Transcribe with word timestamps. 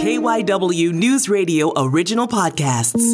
KYW 0.00 0.94
News 0.94 1.28
Radio 1.28 1.74
original 1.76 2.26
podcasts. 2.26 3.04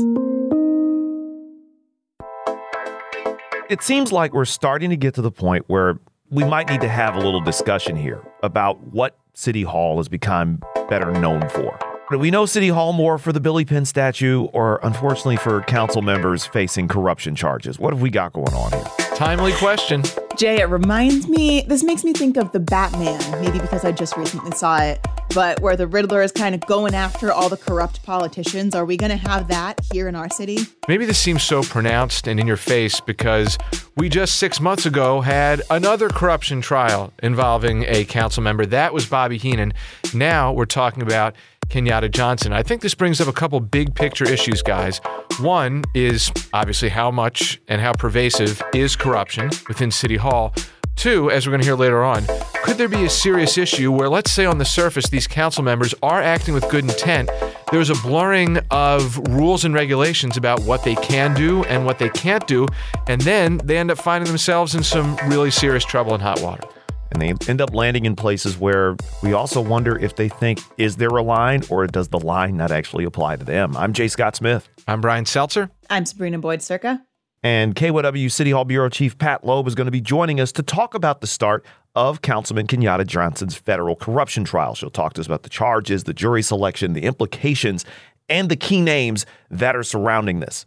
It 3.69 3.83
seems 3.83 4.13
like 4.13 4.33
we're 4.33 4.45
starting 4.45 4.91
to 4.91 4.97
get 4.97 5.13
to 5.15 5.21
the 5.21 5.33
point 5.33 5.65
where 5.67 5.99
we 6.31 6.45
might 6.45 6.71
need 6.71 6.81
to 6.83 6.89
have 6.89 7.17
a 7.17 7.19
little 7.19 7.41
discussion 7.41 7.97
here 7.97 8.23
about 8.45 8.81
what 8.85 9.19
City 9.33 9.65
Hall 9.65 9.97
has 9.97 10.09
become 10.09 10.63
better 10.89 11.11
known 11.11 11.49
for. 11.49 11.77
Do 12.13 12.21
we 12.21 12.31
know 12.31 12.47
City 12.47 12.69
Hall 12.69 12.93
more 12.93 13.19
for 13.19 13.33
the 13.33 13.41
Billy 13.41 13.65
Penn 13.65 13.85
statue 13.85 14.45
or 14.53 14.79
unfortunately 14.85 15.39
for 15.39 15.63
council 15.63 16.03
members 16.03 16.47
facing 16.47 16.87
corruption 16.87 17.35
charges? 17.35 17.81
What 17.81 17.95
have 17.95 18.01
we 18.01 18.11
got 18.11 18.33
going 18.33 18.55
on 18.55 18.71
here? 18.71 18.87
Timely 19.17 19.55
question. 19.55 20.05
Jay, 20.37 20.61
it 20.61 20.69
reminds 20.69 21.29
me, 21.29 21.63
this 21.63 21.83
makes 21.83 22.05
me 22.05 22.13
think 22.13 22.37
of 22.37 22.53
the 22.53 22.61
Batman, 22.61 23.19
maybe 23.41 23.59
because 23.59 23.87
I 23.87 23.93
just 23.93 24.19
recently 24.19 24.51
saw 24.51 24.83
it, 24.83 25.01
but 25.35 25.61
where 25.61 25.77
the 25.77 25.87
Riddler 25.87 26.21
is 26.21 26.31
kind 26.31 26.55
of 26.55 26.61
going 26.67 26.95
after 26.95 27.33
all 27.33 27.49
the 27.49 27.57
corrupt 27.57 28.03
politicians. 28.03 28.75
Are 28.75 28.85
we 28.85 28.99
going 28.99 29.11
to 29.11 29.17
have 29.17 29.49
that 29.49 29.81
here 29.91 30.09
in 30.09 30.15
our 30.15 30.29
city? 30.29 30.59
Maybe 30.89 31.07
this 31.07 31.19
seems 31.19 31.43
so 31.43 31.63
pronounced 31.63 32.29
and 32.29 32.39
in 32.39 32.47
your 32.47 32.59
face 32.59 33.01
because 33.01 33.57
we 33.97 34.11
just 34.11 34.37
six 34.37 34.61
months 34.61 34.85
ago 34.85 35.23
had 35.23 35.63
another 35.71 36.11
corruption 36.11 36.61
trial 36.61 37.15
involving 37.23 37.85
a 37.85 38.05
council 38.05 38.43
member. 38.43 38.67
That 38.67 38.93
was 38.93 39.07
Bobby 39.07 39.39
Henon. 39.39 39.73
Now 40.13 40.53
we're 40.53 40.67
talking 40.67 41.03
about 41.03 41.35
Kenyatta 41.69 42.11
Johnson. 42.11 42.53
I 42.53 42.63
think 42.63 42.83
this 42.83 42.95
brings 42.95 43.21
up 43.21 43.29
a 43.29 43.33
couple 43.33 43.59
big 43.61 43.95
picture 43.95 44.25
issues, 44.25 44.63
guys. 44.63 45.01
One 45.41 45.85
is 45.95 46.31
obviously 46.53 46.89
how 46.89 47.11
much 47.11 47.61
and 47.69 47.81
how 47.81 47.93
pervasive 47.93 48.63
is 48.75 48.97
corruption 48.97 49.51
within 49.69 49.91
City 49.91 50.17
Hall. 50.17 50.55
Two, 50.97 51.31
as 51.31 51.47
we're 51.47 51.51
going 51.51 51.61
to 51.61 51.67
hear 51.67 51.77
later 51.77 52.03
on, 52.03 52.25
could 52.65 52.79
there 52.79 52.89
be 52.89 53.05
a 53.05 53.11
serious 53.11 53.59
issue 53.59 53.93
where, 53.93 54.09
let's 54.09 54.33
say 54.33 54.47
on 54.47 54.59
the 54.59 54.65
surface, 54.65 55.09
these 55.09 55.27
council 55.27 55.63
members 55.63 55.95
are 56.03 56.23
acting 56.23 56.55
with 56.55 56.69
good 56.71 56.85
intent? 56.85 57.31
There's 57.71 57.91
a 57.91 57.95
blurring 57.97 58.59
of 58.71 59.19
rules 59.29 59.65
and 59.65 59.75
regulations 59.75 60.37
about 60.37 60.61
what 60.63 60.85
they 60.85 60.95
can 60.95 61.35
do 61.35 61.65
and 61.65 61.85
what 61.85 61.99
they 61.99 62.09
can't 62.09 62.47
do, 62.47 62.67
and 63.09 63.21
then 63.21 63.59
they 63.65 63.77
end 63.77 63.91
up 63.91 63.99
finding 63.99 64.29
themselves 64.29 64.75
in 64.75 64.83
some 64.83 65.17
really 65.27 65.51
serious 65.51 65.85
trouble 65.85 66.15
and 66.15 66.23
hot 66.23 66.41
water 66.41 66.67
and 67.11 67.23
they 67.23 67.35
end 67.49 67.61
up 67.61 67.75
landing 67.75 68.05
in 68.05 68.17
places 68.17 68.59
where 68.59 68.97
we 69.23 69.33
also 69.33 69.61
wonder 69.61 69.99
if 69.99 70.17
they 70.17 70.29
think, 70.29 70.61
is 70.77 70.97
there 70.97 71.11
a 71.11 71.23
line 71.23 71.63
or 71.71 71.87
does 71.87 72.09
the 72.09 72.21
line 72.21 72.57
not 72.57 72.71
actually 72.71 73.05
apply 73.05 73.37
to 73.37 73.45
them? 73.45 73.77
I'm 73.77 73.93
Jay 73.93 74.09
Scott 74.09 74.37
Smith. 74.37 74.69
I'm 74.89 75.01
Brian 75.01 75.27
Seltzer. 75.27 75.71
I'm 75.91 76.05
Sabrina 76.05 76.39
Boyd 76.39 76.61
Surka. 76.61 77.03
And 77.43 77.75
KYW 77.75 78.31
City 78.31 78.51
Hall 78.51 78.65
Bureau 78.65 78.89
Chief 78.89 79.17
Pat 79.19 79.45
Loeb 79.45 79.69
is 79.69 79.75
going 79.75 79.87
to 79.87 79.93
be 79.93 80.01
joining 80.01 80.41
us 80.41 80.53
to 80.53 80.63
talk 80.63 80.95
about 80.95 81.21
the 81.21 81.27
start 81.27 81.65
of 81.95 82.21
Councilman 82.21 82.67
Kenyatta 82.67 83.07
Johnson's 83.07 83.55
federal 83.55 83.97
corruption 83.97 84.45
trial. 84.45 84.75
She'll 84.75 84.91
talk 84.91 85.15
to 85.15 85.21
us 85.21 85.27
about 85.27 85.45
the 85.45 85.49
charges, 85.49 86.05
the 86.05 86.15
jury 86.15 86.43
selection, 86.43 86.93
the 86.93 87.03
implications, 87.03 87.85
and 88.29 88.49
the 88.49 88.57
key 88.57 88.81
names 88.81 89.27
that 89.51 89.77
are 89.77 89.83
surrounding 89.83 90.41
this. 90.41 90.65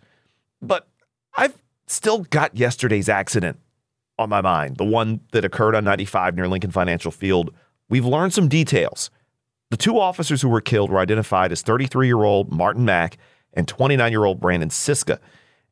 But 0.62 0.88
I've 1.36 1.58
still 1.88 2.20
got 2.20 2.56
yesterday's 2.56 3.10
accident 3.10 3.60
on 4.20 4.30
my 4.30 4.42
mind, 4.42 4.78
the 4.78 4.86
one 4.86 5.22
that 5.32 5.46
occurred 5.46 5.74
on 5.76 5.86
95 5.86 6.36
near 6.36 6.48
Lincoln 6.48 6.72
Financial 6.72 7.10
Field. 7.10 7.52
We've 7.88 8.06
learned 8.06 8.34
some 8.34 8.50
details. 8.50 9.10
The 9.72 9.78
two 9.78 10.00
officers 10.00 10.42
who 10.42 10.50
were 10.50 10.62
killed 10.62 10.92
were 10.92 11.00
identified 11.00 11.52
as 11.52 11.62
33 11.62 12.08
year 12.08 12.24
old 12.24 12.52
Martin 12.52 12.86
Mack 12.86 13.18
and 13.54 13.68
29 13.68 14.12
year 14.12 14.26
old 14.26 14.40
Brandon 14.40 14.70
Siska. 14.70 15.20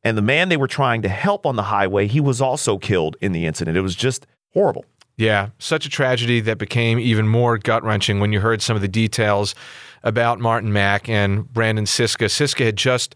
And 0.03 0.18
the 0.18 0.22
man 0.22 0.50
they 0.50 0.58
were 0.58 0.68
trying 0.68 1.02
to 1.02 1.09
help 1.09 1.45
on 1.45 1.58
the 1.58 1.64
highway, 1.64 2.08
he 2.08 2.22
was 2.22 2.40
also 2.40 2.78
killed 2.78 3.18
in 3.20 3.34
the 3.34 3.45
incident. 3.45 3.75
It 3.75 3.81
was 3.81 3.95
just 3.95 4.25
horrible. 4.53 4.86
Yeah, 5.18 5.50
such 5.58 5.86
a 5.86 5.90
tragedy 5.90 6.40
that 6.42 6.59
became 6.59 7.00
even 7.00 7.28
more 7.28 7.58
gut 7.58 7.84
wrenching 7.84 8.20
when 8.20 8.31
you 8.31 8.40
heard 8.40 8.62
some 8.62 8.75
of 8.75 8.81
the 8.81 8.88
details 8.88 9.56
about 10.03 10.40
Martin 10.40 10.72
Mack 10.72 11.09
and 11.09 11.52
Brandon 11.52 11.86
Siska. 11.86 12.28
Siska 12.28 12.66
had 12.66 12.78
just 12.78 13.16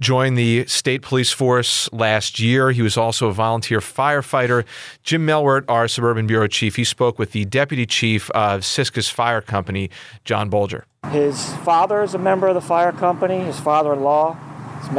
joined 0.00 0.36
the 0.36 0.66
state 0.66 1.02
police 1.02 1.30
force 1.30 1.92
last 1.92 2.38
year. 2.38 2.70
He 2.70 2.82
was 2.82 2.96
also 2.96 3.28
a 3.28 3.32
volunteer 3.32 3.80
firefighter. 3.80 4.64
Jim 5.02 5.26
Melwert, 5.26 5.64
our 5.68 5.88
suburban 5.88 6.26
bureau 6.26 6.46
chief, 6.46 6.76
he 6.76 6.84
spoke 6.84 7.18
with 7.18 7.32
the 7.32 7.44
deputy 7.44 7.86
chief 7.86 8.30
of 8.30 8.60
Siska's 8.60 9.08
fire 9.08 9.40
company, 9.40 9.90
John 10.24 10.50
Bolger. 10.50 10.84
His 11.10 11.52
father 11.56 12.02
is 12.02 12.14
a 12.14 12.18
member 12.18 12.48
of 12.48 12.54
the 12.54 12.60
fire 12.60 12.92
company, 12.92 13.40
his 13.40 13.58
father 13.58 13.92
in 13.92 14.02
law, 14.02 14.34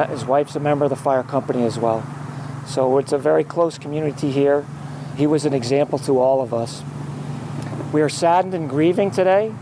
his 0.09 0.25
wife's 0.25 0.55
a 0.55 0.59
member 0.59 0.85
of 0.85 0.89
the 0.89 0.95
fire 0.95 1.23
company 1.23 1.63
as 1.65 1.77
well. 1.79 2.05
So 2.67 2.97
it's 2.97 3.11
a 3.11 3.17
very 3.17 3.43
close 3.43 3.77
community 3.77 4.31
here. 4.31 4.65
He 5.17 5.27
was 5.27 5.45
an 5.45 5.53
example 5.53 5.99
to 5.99 6.19
all 6.19 6.41
of 6.41 6.53
us. 6.53 6.83
We 7.91 8.01
are 8.01 8.09
saddened 8.09 8.53
and 8.53 8.69
grieving 8.69 9.11
today, 9.11 9.53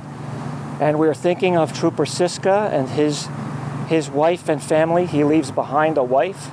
and 0.79 0.97
we 0.97 1.07
are 1.07 1.13
thinking 1.13 1.57
of 1.57 1.73
Trooper 1.73 2.05
Siska 2.05 2.71
and 2.71 2.89
his 2.89 3.27
his 3.91 4.09
wife 4.09 4.47
and 4.47 4.63
family. 4.63 5.05
He 5.05 5.25
leaves 5.25 5.51
behind 5.51 5.97
a 5.97 6.03
wife 6.03 6.49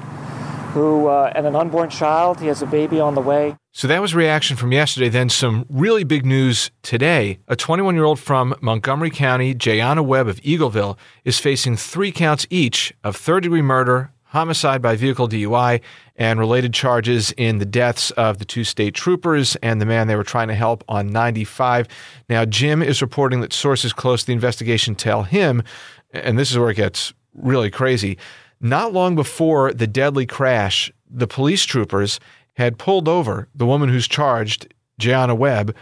who 0.75 1.06
uh, 1.06 1.32
and 1.34 1.47
an 1.47 1.54
unborn 1.54 1.88
child. 1.88 2.41
He 2.41 2.49
has 2.49 2.62
a 2.62 2.66
baby 2.66 2.99
on 2.99 3.15
the 3.15 3.21
way. 3.21 3.56
So 3.72 3.87
that 3.87 4.03
was 4.03 4.12
reaction 4.12 4.56
from 4.56 4.72
yesterday. 4.72 5.09
Then 5.09 5.28
some 5.31 5.65
really 5.71 6.03
big 6.03 6.26
news 6.26 6.72
today. 6.82 7.38
A 7.47 7.54
21 7.54 7.94
year 7.94 8.04
old 8.04 8.19
from 8.19 8.56
Montgomery 8.60 9.10
County, 9.10 9.54
Jayana 9.54 10.04
Webb 10.04 10.26
of 10.26 10.41
Eagleville, 10.41 10.99
is 11.25 11.38
facing 11.38 11.76
three 11.76 12.10
counts 12.10 12.44
each 12.50 12.93
of 13.04 13.15
third 13.15 13.44
degree 13.44 13.62
murder, 13.62 14.10
homicide 14.25 14.82
by 14.82 14.97
vehicle 14.97 15.28
DUI, 15.28 15.81
and 16.16 16.41
related 16.41 16.75
charges 16.75 17.32
in 17.37 17.59
the 17.59 17.65
deaths 17.65 18.10
of 18.12 18.38
the 18.38 18.44
two 18.44 18.65
state 18.65 18.94
troopers 18.94 19.55
and 19.62 19.81
the 19.81 19.87
man 19.87 20.09
they 20.09 20.16
were 20.16 20.25
trying 20.25 20.49
to 20.49 20.56
help 20.56 20.82
on 20.88 21.06
95. 21.06 21.87
Now, 22.28 22.44
Jim 22.44 22.82
is 22.82 23.00
reporting 23.00 23.43
that 23.43 23.53
sources 23.53 23.93
close 23.93 24.22
to 24.22 24.26
the 24.26 24.32
investigation 24.32 24.97
tell 24.97 25.22
him, 25.22 25.62
and 26.10 26.37
this 26.37 26.50
is 26.50 26.59
where 26.59 26.70
it 26.70 26.75
gets 26.75 27.15
really 27.34 27.71
crazy. 27.71 28.19
Not 28.61 28.93
long 28.93 29.15
before 29.15 29.72
the 29.72 29.87
deadly 29.87 30.27
crash, 30.27 30.91
the 31.09 31.27
police 31.27 31.65
troopers 31.65 32.19
had 32.55 32.78
pulled 32.78 33.09
over 33.09 33.49
the 33.55 33.66
woman 33.66 33.89
who's 33.89 34.09
charged, 34.09 34.72
Jayana 35.00 35.37
Webb, 35.37 35.75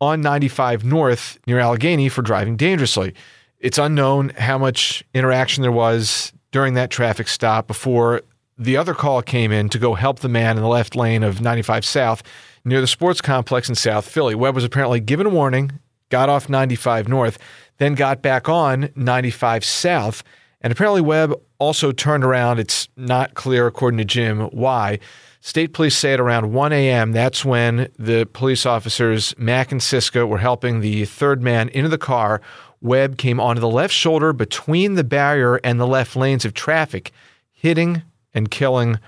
on 0.00 0.20
95 0.20 0.84
North 0.84 1.38
near 1.46 1.58
Allegheny 1.58 2.08
for 2.08 2.22
driving 2.22 2.56
dangerously. 2.56 3.14
It's 3.58 3.78
unknown 3.78 4.30
how 4.30 4.58
much 4.58 5.04
interaction 5.14 5.62
there 5.62 5.72
was 5.72 6.32
during 6.50 6.74
that 6.74 6.90
traffic 6.90 7.28
stop 7.28 7.66
before 7.66 8.22
the 8.56 8.76
other 8.76 8.94
call 8.94 9.22
came 9.22 9.52
in 9.52 9.68
to 9.70 9.78
go 9.78 9.94
help 9.94 10.20
the 10.20 10.28
man 10.28 10.56
in 10.56 10.62
the 10.62 10.68
left 10.68 10.94
lane 10.94 11.22
of 11.22 11.40
95 11.40 11.84
South 11.84 12.22
near 12.64 12.80
the 12.80 12.86
sports 12.86 13.20
complex 13.20 13.68
in 13.68 13.74
South 13.74 14.08
Philly. 14.08 14.34
Webb 14.34 14.54
was 14.54 14.64
apparently 14.64 15.00
given 15.00 15.26
a 15.26 15.30
warning, 15.30 15.72
got 16.08 16.28
off 16.28 16.48
95 16.48 17.08
North, 17.08 17.38
then 17.78 17.94
got 17.94 18.22
back 18.22 18.48
on 18.48 18.90
95 18.94 19.64
South 19.64 20.22
and 20.64 20.72
apparently, 20.72 21.02
Webb 21.02 21.34
also 21.58 21.92
turned 21.92 22.24
around. 22.24 22.58
It's 22.58 22.88
not 22.96 23.34
clear, 23.34 23.66
according 23.66 23.98
to 23.98 24.04
Jim, 24.06 24.40
why. 24.44 24.98
State 25.42 25.74
police 25.74 25.94
say 25.94 26.14
at 26.14 26.20
around 26.20 26.54
1 26.54 26.72
a.m., 26.72 27.12
that's 27.12 27.44
when 27.44 27.90
the 27.98 28.26
police 28.32 28.64
officers, 28.64 29.34
Mack 29.36 29.72
and 29.72 29.80
Siska, 29.82 30.26
were 30.26 30.38
helping 30.38 30.80
the 30.80 31.04
third 31.04 31.42
man 31.42 31.68
into 31.68 31.90
the 31.90 31.98
car. 31.98 32.40
Webb 32.80 33.18
came 33.18 33.40
onto 33.40 33.60
the 33.60 33.68
left 33.68 33.92
shoulder 33.92 34.32
between 34.32 34.94
the 34.94 35.04
barrier 35.04 35.56
and 35.56 35.78
the 35.78 35.86
left 35.86 36.16
lanes 36.16 36.46
of 36.46 36.54
traffic, 36.54 37.12
hitting 37.52 38.00
and 38.32 38.50
killing 38.50 38.98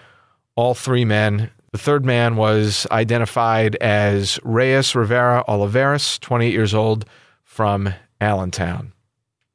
all 0.57 0.75
three 0.75 1.07
men. 1.07 1.51
The 1.73 1.79
third 1.79 2.05
man 2.05 2.37
was 2.37 2.87
identified 2.91 3.77
as 3.77 4.39
Reyes 4.45 4.95
Rivera 4.95 5.43
Oliveras, 5.49 6.21
28 6.21 6.53
years 6.53 6.75
old, 6.75 7.07
from 7.45 7.95
Allentown. 8.21 8.93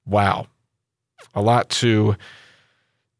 Wow 0.03 0.47
a 1.35 1.41
lot 1.41 1.69
to 1.69 2.15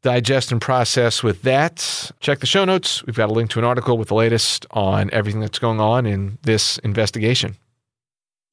digest 0.01 0.51
and 0.51 0.59
process 0.59 1.21
with 1.21 1.43
that. 1.43 2.11
Check 2.19 2.39
the 2.39 2.47
show 2.47 2.65
notes. 2.65 3.05
We've 3.05 3.15
got 3.15 3.29
a 3.29 3.33
link 3.33 3.49
to 3.51 3.59
an 3.59 3.65
article 3.65 3.97
with 3.97 4.09
the 4.09 4.15
latest 4.15 4.65
on 4.71 5.09
everything 5.11 5.41
that's 5.41 5.59
going 5.59 5.79
on 5.79 6.05
in 6.05 6.37
this 6.41 6.77
investigation. 6.79 7.55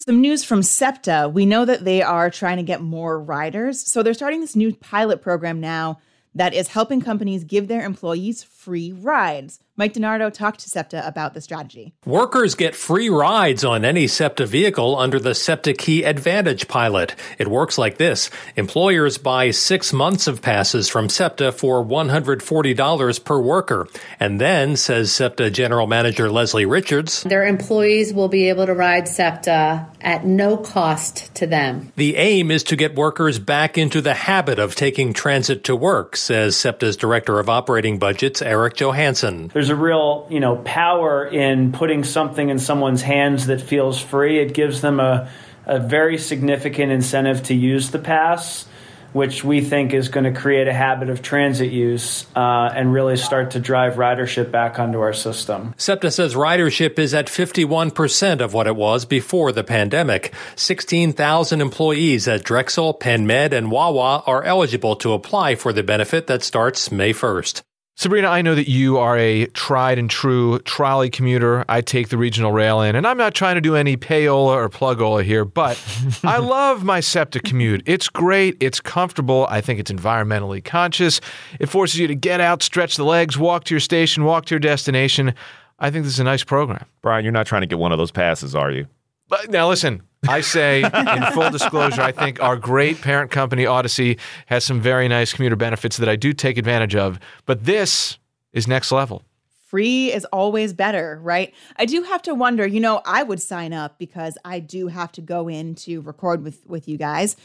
Some 0.01 0.21
news 0.21 0.45
from 0.45 0.63
SEPTA. 0.63 1.31
We 1.33 1.45
know 1.45 1.65
that 1.65 1.85
they 1.85 2.03
are 2.03 2.31
trying 2.31 2.59
to 2.59 2.63
get 2.63 2.81
more 2.81 3.21
riders. 3.21 3.91
So 3.91 4.03
they're 4.03 4.15
starting 4.15 4.41
this 4.41 4.57
new 4.57 4.75
pilot 4.75 5.21
program 5.21 5.61
now 5.61 5.99
that 6.35 6.55
is 6.55 6.69
helping 6.69 7.01
companies 7.01 7.45
give 7.45 7.69
their 7.69 7.85
employees 7.85 8.43
free 8.43 8.93
rides. 8.93 9.59
Mike 9.79 9.93
DiNardo 9.93 10.33
talked 10.33 10.59
to 10.59 10.69
SEPTA 10.69 11.07
about 11.07 11.35
the 11.35 11.41
strategy. 11.41 11.95
Workers 12.05 12.57
get 12.57 12.75
free 12.75 13.09
rides 13.09 13.65
on 13.65 13.85
any 13.85 14.09
SEPTA 14.09 14.45
vehicle 14.45 14.99
under 14.99 15.21
the 15.21 15.37
SEPTA 15.37 15.73
Key 15.75 16.03
Advantage 16.03 16.67
pilot. 16.67 17.15
It 17.39 17.47
works 17.47 17.79
like 17.79 17.97
this. 17.97 18.29
Employers 18.57 19.19
buy 19.19 19.53
six 19.53 19.93
months 19.93 20.27
of 20.27 20.43
passes 20.43 20.89
from 20.89 21.09
SEPTA 21.09 21.53
for 21.53 21.85
$140 21.85 23.25
per 23.25 23.41
worker. 23.41 23.87
And 24.19 24.41
then, 24.41 24.75
says 24.75 25.13
SEPTA 25.13 25.53
General 25.53 25.87
Manager 25.87 26.29
Leslie 26.29 26.67
Richards, 26.67 27.23
their 27.23 27.47
employees 27.47 28.13
will 28.13 28.29
be 28.29 28.49
able 28.49 28.67
to 28.67 28.75
ride 28.75 29.07
SEPTA 29.07 29.87
at 30.01 30.27
no 30.27 30.57
cost 30.57 31.33
to 31.37 31.47
them. 31.47 31.93
The 31.95 32.17
aim 32.17 32.51
is 32.51 32.65
to 32.65 32.75
get 32.75 32.97
workers 32.97 33.39
back 33.39 33.79
into 33.79 34.01
the 34.01 34.15
habit 34.15 34.59
of 34.59 34.75
taking 34.75 35.13
transit 35.13 35.63
to 35.65 35.77
work, 35.77 36.17
says 36.17 36.57
SEPTA's 36.57 36.97
Director 36.97 37.39
of 37.39 37.49
Operating 37.49 38.01
Budgets, 38.01 38.43
Eric 38.43 38.75
Johansson. 38.75 39.53
There's 39.55 39.68
a 39.69 39.77
real, 39.77 40.27
you 40.31 40.41
know, 40.41 40.57
power 40.57 41.27
in 41.27 41.73
putting 41.73 42.05
something 42.05 42.49
in 42.49 42.59
someone's 42.59 43.03
hands 43.03 43.47
that 43.47 43.61
feels 43.61 44.01
free. 44.01 44.41
It 44.41 44.55
gives 44.55 44.81
them 44.81 45.01
a, 45.01 45.31
a 45.67 45.79
very 45.79 46.19
significant 46.19 46.93
incentive 46.93 47.43
to 47.45 47.55
use 47.55 47.91
the 47.91 47.99
pass. 47.99 48.67
which 49.13 49.43
we 49.43 49.61
think 49.63 49.95
is 49.95 50.09
going 50.09 50.25
to 50.25 50.39
create 50.39 50.69
a 50.69 50.73
habit 50.73 51.09
of 51.09 51.23
transit 51.23 51.73
use 51.73 52.27
uh, 52.37 52.71
and 52.75 52.93
really 52.93 53.17
start 53.17 53.53
to 53.53 53.61
drive 53.61 53.95
ridership 53.95 54.51
back 54.51 54.79
onto 54.79 55.01
our 55.01 55.15
system. 55.15 55.75
SEPTA 55.79 56.11
says 56.11 56.35
ridership 56.35 56.99
is 56.99 57.15
at 57.15 57.27
51% 57.27 58.41
of 58.41 58.53
what 58.53 58.67
it 58.67 58.77
was 58.77 59.05
before 59.05 59.51
the 59.51 59.65
pandemic. 59.65 60.35
16,000 60.57 61.61
employees 61.61 62.29
at 62.29 62.45
Drexel, 62.45 62.93
Penn 62.95 63.27
Med, 63.27 63.53
and 63.55 63.71
Wawa 63.71 64.23
are 64.27 64.45
eligible 64.45 64.97
to 64.97 65.15
apply 65.15 65.55
for 65.55 65.73
the 65.73 65.83
benefit 65.83 66.27
that 66.27 66.43
starts 66.43 66.93
May 66.93 67.13
1st. 67.13 67.63
Sabrina, 67.99 68.29
I 68.29 68.43
know 68.43 68.55
that 68.55 68.71
you 68.71 68.97
are 68.99 69.19
a 69.19 69.47
tried 69.47 69.99
and 69.99 70.09
true 70.09 70.61
trolley 70.61 71.11
commuter. 71.11 71.65
I 71.69 71.81
take 71.81 72.11
the 72.11 72.17
regional 72.17 72.53
rail 72.53 72.81
in, 72.81 72.95
and 72.95 73.05
I'm 73.05 73.17
not 73.19 73.35
trying 73.35 73.57
to 73.57 73.61
do 73.61 73.75
any 73.75 73.97
payola 73.97 74.55
or 74.55 74.69
plugola 74.69 75.25
here, 75.25 75.45
but 75.45 75.83
I 76.23 76.39
love 76.39 76.85
my 76.85 77.01
SEPTA 77.01 77.41
commute. 77.41 77.83
It's 77.87 78.09
great, 78.09 78.57
it's 78.61 78.79
comfortable. 78.79 79.49
I 79.51 79.61
think 79.61 79.81
it's 79.81 79.91
environmentally 79.91 80.65
conscious. 80.65 81.21
It 81.59 81.67
forces 81.67 81.99
you 81.99 82.07
to 82.07 82.15
get 82.15 82.41
out, 82.41 82.63
stretch 82.63 82.95
the 82.95 83.05
legs, 83.05 83.37
walk 83.37 83.65
to 83.65 83.75
your 83.75 83.81
station, 83.81 84.23
walk 84.23 84.45
to 84.45 84.55
your 84.55 84.61
destination. 84.61 85.35
I 85.81 85.91
think 85.91 86.05
this 86.05 86.13
is 86.13 86.21
a 86.21 86.25
nice 86.25 86.45
program. 86.45 86.85
Brian, 87.03 87.25
you're 87.25 87.33
not 87.33 87.49
trying 87.49 87.63
to 87.63 87.67
get 87.67 87.81
one 87.81 87.91
of 87.91 87.99
those 87.99 88.13
passes, 88.13 88.55
are 88.55 88.71
you? 88.71 88.87
But 89.29 89.51
now 89.51 89.69
listen, 89.69 90.03
I 90.27 90.41
say 90.41 90.83
in 90.83 91.23
full 91.33 91.51
disclosure, 91.51 92.03
I 92.03 92.13
think 92.13 92.43
our 92.43 92.57
great 92.57 93.01
parent 93.01 93.31
company 93.31 93.67
Odyssey 93.67 94.19
has 94.47 94.65
some 94.65 94.81
very 94.81 95.07
nice 95.07 95.33
commuter 95.33 95.57
benefits 95.57 95.99
that 95.99 96.09
I 96.09 96.17
do 96.17 96.33
take 96.33 96.59
advantage 96.59 96.97
of, 96.97 97.21
but 97.47 97.65
this 97.65 98.19
is 98.53 98.67
next 98.67 98.91
level. 98.91 99.23
Free 99.67 100.11
is 100.11 100.25
always 100.27 100.73
better, 100.73 101.21
right? 101.23 101.55
I 101.77 101.85
do 101.85 102.03
have 102.03 102.23
to 102.23 102.35
wonder, 102.35 102.67
you 102.67 102.81
know, 102.81 103.03
I 103.05 103.23
would 103.23 103.43
sign 103.43 103.75
up 103.75 103.99
because 103.99 104.39
I 104.43 104.61
do 104.61 104.89
have 104.89 105.13
to 105.13 105.21
go 105.21 105.47
in 105.47 105.75
to 105.77 106.01
record 106.01 106.43
with 106.43 106.67
with 106.67 106.89
you 106.89 106.97
guys. 106.97 107.37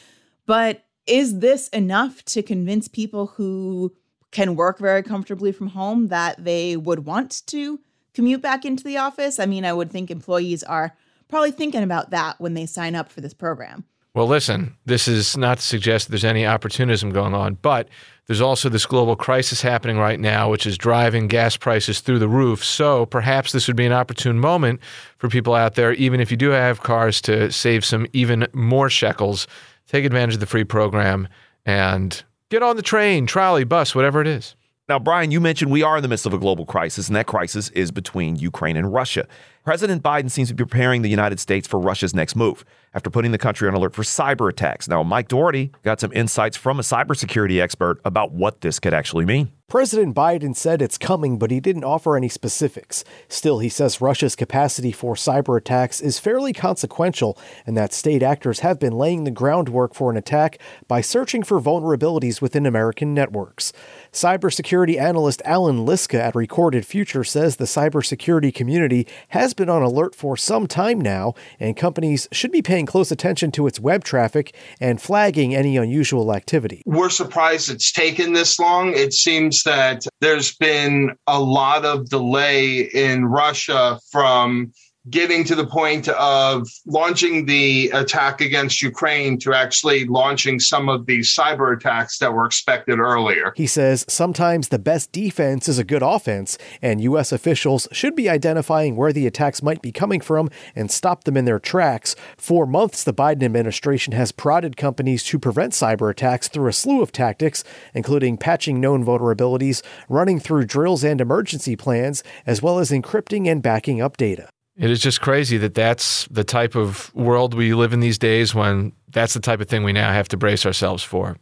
But 0.45 0.86
is 1.06 1.39
this 1.39 1.68
enough 1.69 2.24
to 2.25 2.41
convince 2.41 2.88
people 2.88 3.27
who 3.27 3.94
can 4.31 4.56
work 4.56 4.79
very 4.79 5.03
comfortably 5.03 5.51
from 5.51 5.68
home 5.68 6.07
that 6.07 6.44
they 6.44 6.77
would 6.77 7.06
want 7.06 7.45
to 7.47 7.81
commute 8.13 8.41
back 8.41 8.63
into 8.63 8.86
the 8.86 8.97
office? 8.97 9.38
I 9.38 9.45
mean, 9.45 9.65
I 9.65 9.74
would 9.74 9.91
think 9.91 10.09
employees 10.09 10.63
are 10.63 10.95
probably 11.33 11.50
thinking 11.50 11.81
about 11.81 12.12
that 12.12 12.39
when 12.39 12.53
they 12.53 12.68
sign 12.68 12.94
up 12.94 13.12
for 13.12 13.19
this 13.19 13.33
program. 13.33 13.83
Well, 14.13 14.27
listen, 14.27 14.77
this 14.85 15.07
is 15.07 15.35
not 15.35 15.57
to 15.57 15.63
suggest 15.63 16.09
there's 16.09 16.24
any 16.24 16.45
opportunism 16.45 17.09
going 17.09 17.33
on, 17.33 17.56
but 17.63 17.89
there's 18.27 18.39
also 18.39 18.69
this 18.69 18.85
global 18.85 19.15
crisis 19.15 19.59
happening 19.59 19.97
right 19.97 20.19
now, 20.19 20.51
which 20.51 20.68
is 20.68 20.77
driving 20.77 21.27
gas 21.27 21.57
prices 21.57 22.01
through 22.01 22.19
the 22.19 22.27
roof. 22.27 22.63
So 22.63 23.07
perhaps 23.07 23.51
this 23.51 23.65
would 23.65 23.75
be 23.75 23.88
an 23.88 23.91
opportune 23.91 24.39
moment 24.39 24.80
for 25.18 25.27
people 25.27 25.56
out 25.56 25.74
there, 25.74 25.94
even 25.94 26.19
if 26.19 26.30
you 26.30 26.38
do 26.38 26.51
have 26.51 26.83
cars, 26.83 27.19
to 27.21 27.51
save 27.51 27.83
some 27.83 28.06
even 28.13 28.45
more 28.53 28.88
shekels. 28.88 29.47
Take 29.88 30.06
advantage 30.06 30.36
of 30.36 30.39
the 30.39 30.45
free 30.45 30.63
program 30.63 31.27
and 31.65 32.24
get 32.50 32.62
on 32.62 32.75
the 32.75 32.83
train, 32.83 33.25
trolley, 33.25 33.63
bus, 33.63 33.95
whatever 33.95 34.21
it 34.21 34.27
is. 34.27 34.56
Now, 34.93 34.99
Brian, 34.99 35.31
you 35.31 35.41
mentioned 35.41 35.71
we 35.71 35.81
are 35.81 35.97
in 35.97 36.03
the 36.03 36.07
midst 36.07 36.27
of 36.27 36.35
a 36.35 36.37
global 36.37 36.67
crisis, 36.67 37.07
and 37.07 37.15
that 37.15 37.25
crisis 37.25 37.69
is 37.69 37.89
between 37.89 38.35
Ukraine 38.35 38.77
and 38.77 38.93
Russia. 38.93 39.27
President 39.63 40.03
Biden 40.03 40.29
seems 40.29 40.49
to 40.49 40.53
be 40.53 40.63
preparing 40.63 41.01
the 41.01 41.09
United 41.09 41.39
States 41.39 41.67
for 41.67 41.79
Russia's 41.79 42.13
next 42.13 42.35
move 42.35 42.63
after 42.93 43.09
putting 43.09 43.31
the 43.31 43.39
country 43.39 43.67
on 43.67 43.73
alert 43.73 43.95
for 43.95 44.03
cyber 44.03 44.51
attacks. 44.51 44.87
Now, 44.87 45.01
Mike 45.01 45.29
Doherty 45.29 45.71
got 45.81 45.99
some 45.99 46.13
insights 46.13 46.57
from 46.57 46.77
a 46.77 46.83
cybersecurity 46.83 47.59
expert 47.59 48.01
about 48.05 48.33
what 48.33 48.61
this 48.61 48.79
could 48.79 48.93
actually 48.93 49.25
mean. 49.25 49.51
President 49.69 50.15
Biden 50.15 50.56
said 50.56 50.83
it's 50.83 51.00
coming, 51.00 51.39
but 51.39 51.50
he 51.50 51.60
didn't 51.60 51.83
offer 51.83 52.15
any 52.15 52.30
specifics. 52.30 53.04
Still, 53.27 53.57
he 53.57 53.69
says 53.69 54.01
Russia's 54.01 54.36
capacity 54.36 54.92
for 54.92 55.15
cyber 55.15 55.57
attacks 55.57 56.00
is 56.00 56.19
fairly 56.19 56.54
consequential 56.54 57.39
and 57.65 57.75
that 57.75 57.92
state 57.92 58.21
actors 58.21 58.60
have 58.60 58.80
been 58.80 58.94
laying 58.94 59.24
the 59.24 59.31
groundwork 59.31 59.95
for 59.95 60.12
an 60.12 60.18
attack 60.18 60.60
by 60.88 61.01
searching 61.01 61.42
for 61.42 61.60
vulnerabilities 61.60 62.39
within 62.39 62.68
American 62.68 63.15
networks. 63.15 63.74
Cybersecurity 64.12 65.00
analyst 65.00 65.42
Allan 65.44 65.86
Liska 65.88 66.19
at 66.19 66.36
Recorded 66.36 66.86
Future 66.86 67.24
says 67.24 67.56
the 67.56 67.65
cybersecurity 67.65 68.54
community 68.54 69.07
has 69.30 69.56
been 69.56 69.69
on 69.69 69.81
alert 69.81 70.13
for 70.13 70.38
some 70.38 70.68
time 70.68 71.01
now, 71.01 71.33
and 71.60 71.75
companies 71.75 72.27
should 72.31 72.51
be 72.51 72.62
paying 72.62 72.86
close 72.86 73.12
attention 73.12 73.51
to 73.54 73.65
its 73.65 73.80
web 73.80 74.04
traffic 74.04 74.54
and 74.80 75.01
flagging 75.01 75.56
any 75.56 75.77
unusual 75.77 76.31
activity. 76.31 76.83
We're 76.86 77.10
surprised 77.10 77.71
it's 77.71 77.92
taken 77.92 78.33
this 78.33 78.60
long. 78.60 78.94
It 78.94 79.13
seems 79.13 79.52
that 79.61 80.07
there's 80.21 80.55
been 80.55 81.15
a 81.27 81.39
lot 81.39 81.85
of 81.85 82.09
delay 82.09 82.79
in 82.79 83.25
Russia 83.25 84.00
from 84.11 84.73
getting 85.09 85.44
to 85.44 85.55
the 85.55 85.65
point 85.65 86.07
of 86.09 86.67
launching 86.85 87.45
the 87.45 87.89
attack 87.89 88.39
against 88.39 88.81
Ukraine 88.81 89.38
to 89.39 89.53
actually 89.53 90.05
launching 90.05 90.59
some 90.59 90.88
of 90.88 91.05
these 91.05 91.33
cyber 91.33 91.75
attacks 91.75 92.19
that 92.19 92.33
were 92.33 92.45
expected 92.45 93.00
earlier. 93.00 93.53
He 93.55 93.67
says 93.67 94.05
sometimes 94.07 94.69
the 94.69 94.79
best 94.79 95.11
defense 95.11 95.67
is 95.67 95.77
a 95.77 95.83
good 95.83 96.03
offense, 96.03 96.57
and 96.81 97.01
U.S. 97.01 97.31
officials 97.31 97.88
should 97.91 98.15
be 98.15 98.29
identifying 98.29 98.95
where 98.95 99.11
the 99.11 99.27
attacks 99.27 99.61
might 99.61 99.81
be 99.81 99.91
coming 99.91 100.21
from 100.21 100.50
and 100.75 100.89
stop 100.89 101.25
them 101.25 101.35
in 101.35 101.45
their 101.45 101.59
tracks. 101.59 102.15
For 102.38 102.65
months, 102.65 103.03
the 103.03 103.13
Biden 103.13 103.44
administration 103.44 104.13
has 104.13 104.31
prodded 104.31 104.77
companies 104.77 105.23
to 105.23 105.39
prevent 105.39 105.73
cyber 105.73 106.09
attacks 106.09 106.47
through 106.47 106.69
a 106.69 106.73
slew 106.73 107.01
of 107.01 107.11
tactics, 107.11 107.63
including 107.94 108.38
patching 108.38 108.79
known 108.79 109.03
vulnerabilities, 109.05 109.83
running 110.07 110.39
through 110.39 110.65
drills 110.65 111.03
and 111.03 111.19
emergency 111.19 111.75
plans, 111.75 112.23
as 112.45 112.61
well 112.61 112.79
as 112.79 112.91
encrypting 112.91 113.50
and 113.50 113.61
backing 113.61 114.01
up 114.01 114.15
data. 114.17 114.50
It 114.75 114.89
is 114.89 114.99
just 114.99 115.21
crazy 115.21 115.57
that 115.57 115.75
that's 115.75 116.27
the 116.31 116.43
type 116.43 116.75
of 116.75 117.13
world 117.13 117.53
we 117.53 117.73
live 117.73 117.93
in 117.93 117.99
these 117.99 118.17
days 118.17 118.55
when 118.55 118.91
that's 119.09 119.35
the 119.35 119.39
type 119.39 119.61
of 119.61 119.67
thing 119.67 119.83
we 119.83 119.93
now 119.93 120.11
have 120.11 120.27
to 120.29 120.37
brace 120.37 120.65
ourselves 120.65 121.03
for. 121.03 121.37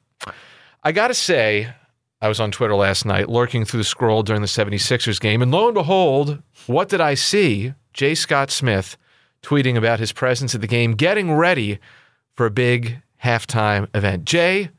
I 0.84 0.92
got 0.92 1.08
to 1.08 1.14
say, 1.14 1.74
I 2.22 2.28
was 2.28 2.40
on 2.40 2.52
Twitter 2.52 2.76
last 2.76 3.06
night 3.06 3.30
lurking 3.30 3.64
through 3.64 3.80
the 3.80 3.86
scroll 3.86 4.22
during 4.22 4.42
the 4.42 4.48
76ers 4.48 5.20
game, 5.20 5.42
and 5.42 5.52
lo 5.52 5.68
and 5.68 5.74
behold, 5.74 6.42
what 6.68 6.90
did 6.90 7.00
I 7.00 7.14
see? 7.14 7.74
Jay 7.94 8.16
Scott 8.16 8.52
Smith 8.52 8.98
tweeting 9.42 9.78
about 9.78 10.00
his 10.00 10.12
presence 10.12 10.54
at 10.54 10.62
the 10.62 10.68
game, 10.68 10.94
getting 10.94 11.34
ready 11.34 11.80
for 12.36 12.46
a 12.46 12.52
big 12.52 13.02
halftime 13.24 13.88
event. 13.96 14.26
Jay, 14.26 14.70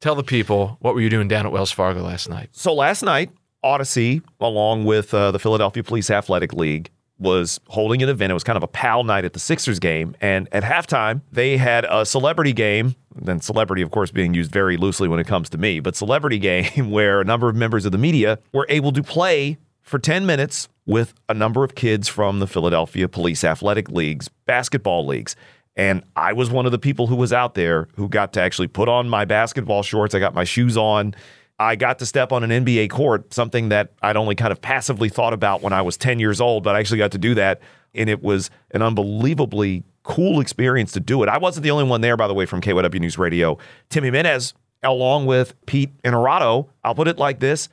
tell 0.00 0.14
the 0.14 0.22
people 0.22 0.76
what 0.80 0.94
were 0.94 1.00
you 1.00 1.10
doing 1.10 1.28
down 1.28 1.46
at 1.46 1.52
Wells 1.52 1.72
Fargo 1.72 2.02
last 2.02 2.28
night? 2.28 2.50
So 2.52 2.74
last 2.74 3.02
night, 3.02 3.30
Odyssey, 3.62 4.22
along 4.40 4.84
with 4.84 5.14
uh, 5.14 5.30
the 5.30 5.38
Philadelphia 5.38 5.82
Police 5.82 6.10
Athletic 6.10 6.52
League, 6.52 6.90
was 7.22 7.60
holding 7.68 8.02
an 8.02 8.08
event. 8.08 8.30
It 8.30 8.34
was 8.34 8.44
kind 8.44 8.56
of 8.56 8.62
a 8.62 8.68
pal 8.68 9.04
night 9.04 9.24
at 9.24 9.32
the 9.32 9.38
Sixers 9.38 9.78
game. 9.78 10.14
And 10.20 10.48
at 10.52 10.62
halftime, 10.62 11.22
they 11.30 11.56
had 11.56 11.86
a 11.88 12.04
celebrity 12.04 12.52
game. 12.52 12.94
Then, 13.14 13.40
celebrity, 13.40 13.82
of 13.82 13.90
course, 13.90 14.10
being 14.10 14.34
used 14.34 14.50
very 14.50 14.76
loosely 14.76 15.08
when 15.08 15.20
it 15.20 15.26
comes 15.26 15.48
to 15.50 15.58
me, 15.58 15.80
but 15.80 15.96
celebrity 15.96 16.38
game 16.40 16.90
where 16.90 17.20
a 17.20 17.24
number 17.24 17.48
of 17.48 17.56
members 17.56 17.84
of 17.84 17.92
the 17.92 17.98
media 17.98 18.38
were 18.52 18.66
able 18.68 18.92
to 18.92 19.02
play 19.02 19.58
for 19.82 19.98
10 19.98 20.26
minutes 20.26 20.68
with 20.86 21.14
a 21.28 21.34
number 21.34 21.64
of 21.64 21.74
kids 21.74 22.08
from 22.08 22.40
the 22.40 22.46
Philadelphia 22.46 23.08
Police 23.08 23.44
Athletic 23.44 23.88
Leagues, 23.90 24.28
basketball 24.46 25.06
leagues. 25.06 25.36
And 25.76 26.02
I 26.16 26.32
was 26.32 26.50
one 26.50 26.66
of 26.66 26.72
the 26.72 26.78
people 26.78 27.06
who 27.06 27.16
was 27.16 27.32
out 27.32 27.54
there 27.54 27.88
who 27.96 28.08
got 28.08 28.32
to 28.34 28.40
actually 28.40 28.68
put 28.68 28.88
on 28.88 29.08
my 29.08 29.24
basketball 29.24 29.82
shorts. 29.82 30.14
I 30.14 30.18
got 30.18 30.34
my 30.34 30.44
shoes 30.44 30.76
on. 30.76 31.14
I 31.62 31.76
got 31.76 31.98
to 32.00 32.06
step 32.06 32.32
on 32.32 32.42
an 32.50 32.64
NBA 32.64 32.90
court, 32.90 33.32
something 33.32 33.68
that 33.68 33.92
I'd 34.02 34.16
only 34.16 34.34
kind 34.34 34.50
of 34.52 34.60
passively 34.60 35.08
thought 35.08 35.32
about 35.32 35.62
when 35.62 35.72
I 35.72 35.82
was 35.82 35.96
10 35.96 36.18
years 36.18 36.40
old, 36.40 36.64
but 36.64 36.74
I 36.74 36.80
actually 36.80 36.98
got 36.98 37.12
to 37.12 37.18
do 37.18 37.34
that. 37.34 37.60
And 37.94 38.10
it 38.10 38.22
was 38.22 38.50
an 38.72 38.82
unbelievably 38.82 39.84
cool 40.02 40.40
experience 40.40 40.92
to 40.92 41.00
do 41.00 41.22
it. 41.22 41.28
I 41.28 41.38
wasn't 41.38 41.64
the 41.64 41.70
only 41.70 41.84
one 41.84 42.00
there, 42.00 42.16
by 42.16 42.26
the 42.26 42.34
way, 42.34 42.46
from 42.46 42.60
KYW 42.60 43.00
News 43.00 43.16
Radio. 43.16 43.58
Timmy 43.90 44.08
Jimenez, 44.08 44.54
along 44.82 45.26
with 45.26 45.54
Pete 45.66 45.90
Inarado, 46.02 46.68
I'll 46.82 46.94
put 46.94 47.06
it 47.06 47.18
like 47.18 47.38
this 47.38 47.68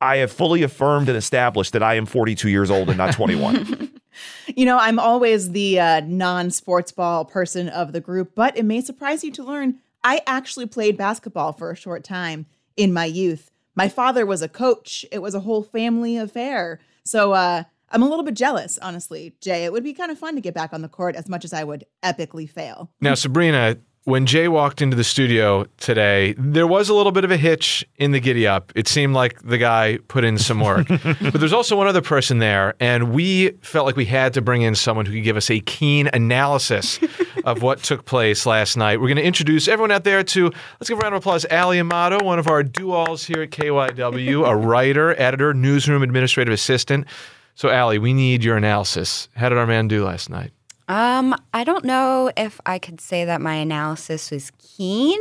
I 0.00 0.18
have 0.18 0.30
fully 0.30 0.62
affirmed 0.62 1.08
and 1.08 1.16
established 1.16 1.72
that 1.72 1.82
I 1.82 1.94
am 1.94 2.06
42 2.06 2.48
years 2.48 2.70
old 2.70 2.88
and 2.88 2.98
not 2.98 3.14
21. 3.14 3.90
you 4.54 4.64
know, 4.64 4.78
I'm 4.78 4.98
always 4.98 5.52
the 5.52 5.80
uh, 5.80 6.00
non 6.00 6.50
sports 6.50 6.92
ball 6.92 7.24
person 7.24 7.68
of 7.68 7.92
the 7.92 8.00
group, 8.00 8.32
but 8.34 8.56
it 8.56 8.64
may 8.64 8.80
surprise 8.80 9.24
you 9.24 9.32
to 9.32 9.42
learn 9.42 9.78
I 10.04 10.20
actually 10.26 10.66
played 10.66 10.96
basketball 10.96 11.52
for 11.52 11.70
a 11.72 11.76
short 11.76 12.04
time 12.04 12.46
in 12.78 12.92
my 12.94 13.04
youth. 13.04 13.50
My 13.74 13.88
father 13.88 14.24
was 14.24 14.40
a 14.40 14.48
coach. 14.48 15.04
It 15.12 15.18
was 15.18 15.34
a 15.34 15.40
whole 15.40 15.62
family 15.62 16.16
affair. 16.16 16.80
So 17.04 17.32
uh, 17.32 17.64
I'm 17.90 18.02
a 18.02 18.08
little 18.08 18.24
bit 18.24 18.34
jealous, 18.34 18.78
honestly, 18.78 19.34
Jay. 19.40 19.64
It 19.64 19.72
would 19.72 19.84
be 19.84 19.92
kind 19.92 20.10
of 20.10 20.18
fun 20.18 20.34
to 20.36 20.40
get 20.40 20.54
back 20.54 20.72
on 20.72 20.80
the 20.80 20.88
court 20.88 21.16
as 21.16 21.28
much 21.28 21.44
as 21.44 21.52
I 21.52 21.64
would 21.64 21.84
epically 22.02 22.48
fail. 22.48 22.90
Now, 23.00 23.14
Sabrina, 23.14 23.76
when 24.04 24.24
Jay 24.24 24.48
walked 24.48 24.80
into 24.80 24.96
the 24.96 25.04
studio 25.04 25.66
today, 25.76 26.34
there 26.38 26.66
was 26.66 26.88
a 26.88 26.94
little 26.94 27.12
bit 27.12 27.24
of 27.24 27.30
a 27.30 27.36
hitch 27.36 27.84
in 27.96 28.12
the 28.12 28.20
giddy 28.20 28.46
up. 28.46 28.72
It 28.74 28.88
seemed 28.88 29.14
like 29.14 29.42
the 29.42 29.58
guy 29.58 29.98
put 30.08 30.24
in 30.24 30.38
some 30.38 30.60
work. 30.60 30.88
but 31.20 31.34
there's 31.34 31.52
also 31.52 31.76
one 31.76 31.88
other 31.88 32.00
person 32.00 32.38
there, 32.38 32.74
and 32.80 33.12
we 33.12 33.50
felt 33.60 33.84
like 33.84 33.96
we 33.96 34.06
had 34.06 34.32
to 34.34 34.40
bring 34.40 34.62
in 34.62 34.74
someone 34.74 35.04
who 35.04 35.12
could 35.12 35.24
give 35.24 35.36
us 35.36 35.50
a 35.50 35.60
keen 35.60 36.08
analysis 36.14 36.98
of 37.44 37.62
what 37.62 37.82
took 37.82 38.04
place 38.04 38.46
last 38.46 38.76
night. 38.76 39.00
We're 39.00 39.08
going 39.08 39.16
to 39.16 39.24
introduce 39.24 39.68
everyone 39.68 39.90
out 39.90 40.04
there 40.04 40.22
to, 40.22 40.44
let's 40.80 40.88
give 40.88 40.98
a 40.98 41.00
round 41.00 41.14
of 41.14 41.22
applause, 41.22 41.44
Ali 41.50 41.78
Amato, 41.78 42.24
one 42.24 42.38
of 42.38 42.48
our 42.48 42.62
duals 42.62 43.24
here 43.24 43.42
at 43.42 43.50
KYW, 43.50 44.46
a 44.46 44.56
writer, 44.56 45.18
editor, 45.20 45.54
newsroom 45.54 46.02
administrative 46.02 46.52
assistant. 46.52 47.06
So, 47.54 47.70
Ali, 47.70 47.98
we 47.98 48.12
need 48.12 48.44
your 48.44 48.56
analysis. 48.56 49.28
How 49.34 49.48
did 49.48 49.58
our 49.58 49.66
man 49.66 49.88
do 49.88 50.04
last 50.04 50.30
night? 50.30 50.52
Um, 50.88 51.34
I 51.52 51.64
don't 51.64 51.84
know 51.84 52.30
if 52.34 52.60
I 52.64 52.78
could 52.78 53.00
say 53.00 53.26
that 53.26 53.42
my 53.42 53.56
analysis 53.56 54.30
was 54.30 54.50
keen. 54.58 55.20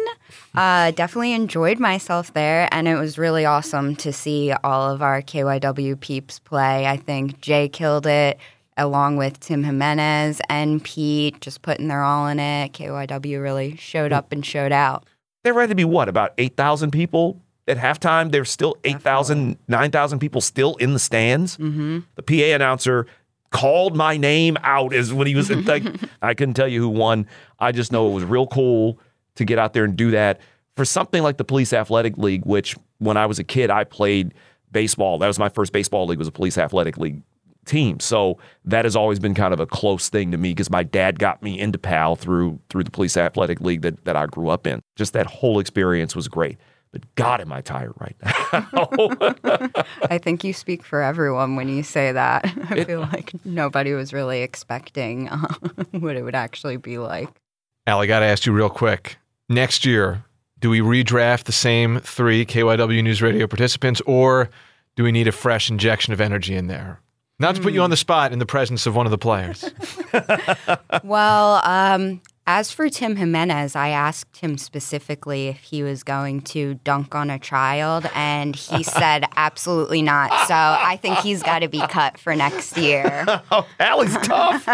Uh, 0.55 0.91
definitely 0.91 1.33
enjoyed 1.33 1.77
myself 1.77 2.33
there, 2.33 2.69
and 2.71 2.87
it 2.87 2.95
was 2.95 3.17
really 3.17 3.43
awesome 3.43 3.95
to 3.97 4.13
see 4.13 4.53
all 4.63 4.89
of 4.89 5.01
our 5.01 5.21
KYW 5.21 5.99
peeps 5.99 6.39
play. 6.39 6.87
I 6.87 6.95
think 6.95 7.41
Jay 7.41 7.67
killed 7.67 8.07
it, 8.07 8.39
along 8.77 9.17
with 9.17 9.39
Tim 9.39 9.63
Jimenez 9.63 10.41
and 10.49 10.83
Pete, 10.83 11.41
just 11.41 11.61
putting 11.61 11.87
their 11.87 12.03
all 12.03 12.27
in 12.27 12.39
it. 12.39 12.73
KYW 12.73 13.41
really 13.41 13.75
showed 13.75 14.13
up 14.13 14.31
and 14.31 14.45
showed 14.45 14.71
out. 14.71 15.05
There 15.43 15.59
had 15.59 15.69
to 15.69 15.75
be 15.75 15.85
what 15.85 16.09
about 16.09 16.33
eight 16.37 16.55
thousand 16.55 16.91
people 16.91 17.41
at 17.67 17.77
halftime? 17.77 18.31
There's 18.31 18.49
still 18.49 18.77
8,000, 18.83 19.57
9,000 19.67 20.19
people 20.19 20.41
still 20.41 20.75
in 20.75 20.93
the 20.93 20.99
stands. 20.99 21.57
Mm-hmm. 21.57 21.99
The 22.15 22.23
PA 22.23 22.55
announcer 22.55 23.07
called 23.51 23.95
my 23.95 24.17
name 24.17 24.57
out 24.63 24.93
as 24.93 25.13
when 25.13 25.27
he 25.27 25.35
was 25.35 25.49
like 25.67 25.83
I 26.21 26.33
couldn't 26.33 26.55
tell 26.55 26.67
you 26.67 26.81
who 26.81 26.89
won. 26.89 27.27
I 27.59 27.71
just 27.71 27.91
know 27.91 28.09
it 28.09 28.13
was 28.13 28.23
real 28.23 28.47
cool 28.47 28.99
to 29.35 29.45
get 29.45 29.59
out 29.59 29.73
there 29.73 29.83
and 29.83 29.95
do 29.95 30.11
that 30.11 30.41
for 30.75 30.85
something 30.85 31.23
like 31.23 31.37
the 31.37 31.43
Police 31.43 31.73
Athletic 31.73 32.17
League, 32.17 32.45
which 32.45 32.75
when 32.99 33.17
I 33.17 33.25
was 33.25 33.39
a 33.39 33.43
kid 33.43 33.69
I 33.69 33.83
played 33.83 34.33
baseball. 34.71 35.17
That 35.17 35.27
was 35.27 35.39
my 35.39 35.49
first 35.49 35.71
baseball 35.71 36.07
league 36.07 36.19
was 36.19 36.27
a 36.27 36.31
Police 36.31 36.57
Athletic 36.57 36.97
League 36.97 37.21
team. 37.67 37.99
So 37.99 38.37
that 38.65 38.85
has 38.85 38.95
always 38.95 39.19
been 39.19 39.35
kind 39.35 39.53
of 39.53 39.59
a 39.59 39.65
close 39.65 40.09
thing 40.09 40.31
to 40.31 40.37
me 40.37 40.51
because 40.51 40.69
my 40.69 40.83
dad 40.83 41.19
got 41.19 41.43
me 41.43 41.59
into 41.59 41.77
PAL 41.77 42.15
through 42.15 42.59
through 42.69 42.83
the 42.83 42.91
Police 42.91 43.17
Athletic 43.17 43.61
League 43.61 43.81
that, 43.81 44.03
that 44.05 44.15
I 44.15 44.25
grew 44.25 44.49
up 44.49 44.65
in. 44.65 44.81
Just 44.95 45.13
that 45.13 45.27
whole 45.27 45.59
experience 45.59 46.15
was 46.15 46.27
great. 46.27 46.57
But 46.91 47.15
God, 47.15 47.41
am 47.41 47.51
I 47.51 47.61
tired 47.61 47.93
right 47.99 48.15
now? 48.23 49.83
I 50.09 50.17
think 50.17 50.43
you 50.43 50.53
speak 50.53 50.83
for 50.83 51.01
everyone 51.01 51.55
when 51.55 51.67
you 51.67 51.83
say 51.83 52.11
that. 52.11 52.45
I 52.69 52.77
it, 52.77 52.87
feel 52.87 53.01
like 53.01 53.33
nobody 53.45 53.93
was 53.93 54.13
really 54.13 54.41
expecting 54.41 55.29
uh, 55.29 55.53
what 55.91 56.15
it 56.15 56.23
would 56.23 56.35
actually 56.35 56.77
be 56.77 56.97
like. 56.97 57.29
Al, 57.85 57.99
I 57.99 58.05
got 58.05 58.19
to 58.19 58.25
ask 58.25 58.45
you 58.45 58.53
real 58.53 58.69
quick. 58.69 59.17
Next 59.49 59.85
year, 59.85 60.23
do 60.59 60.69
we 60.69 60.79
redraft 60.79 61.43
the 61.43 61.51
same 61.51 61.99
three 61.99 62.45
KYW 62.45 63.03
News 63.03 63.21
Radio 63.21 63.47
participants, 63.47 64.01
or 64.05 64.49
do 64.95 65.03
we 65.03 65.11
need 65.11 65.27
a 65.27 65.31
fresh 65.31 65.69
injection 65.69 66.13
of 66.13 66.21
energy 66.21 66.55
in 66.55 66.67
there? 66.67 67.01
Not 67.39 67.55
to 67.55 67.61
put 67.61 67.73
you 67.73 67.81
on 67.81 67.91
the 67.91 67.97
spot 67.97 68.33
in 68.33 68.39
the 68.39 68.47
presence 68.47 68.87
of 68.87 68.95
one 68.95 69.05
of 69.05 69.11
the 69.11 69.17
players. 69.17 69.63
well, 71.03 71.61
um, 71.63 72.19
as 72.47 72.71
for 72.71 72.89
Tim 72.89 73.15
Jimenez, 73.15 73.75
I 73.75 73.89
asked 73.89 74.37
him 74.37 74.57
specifically 74.57 75.49
if 75.49 75.59
he 75.59 75.83
was 75.83 76.01
going 76.01 76.41
to 76.43 76.75
dunk 76.83 77.13
on 77.13 77.29
a 77.29 77.37
child, 77.37 78.09
and 78.15 78.55
he 78.55 78.81
said 78.99 79.25
absolutely 79.35 80.01
not. 80.01 80.31
So 80.47 80.55
I 80.55 80.97
think 80.99 81.19
he's 81.19 81.43
got 81.43 81.59
to 81.59 81.67
be 81.67 81.85
cut 81.87 82.17
for 82.17 82.35
next 82.35 82.75
year. 82.75 83.23
oh, 83.51 83.67
Allie's 83.79 84.17
tough. 84.23 84.67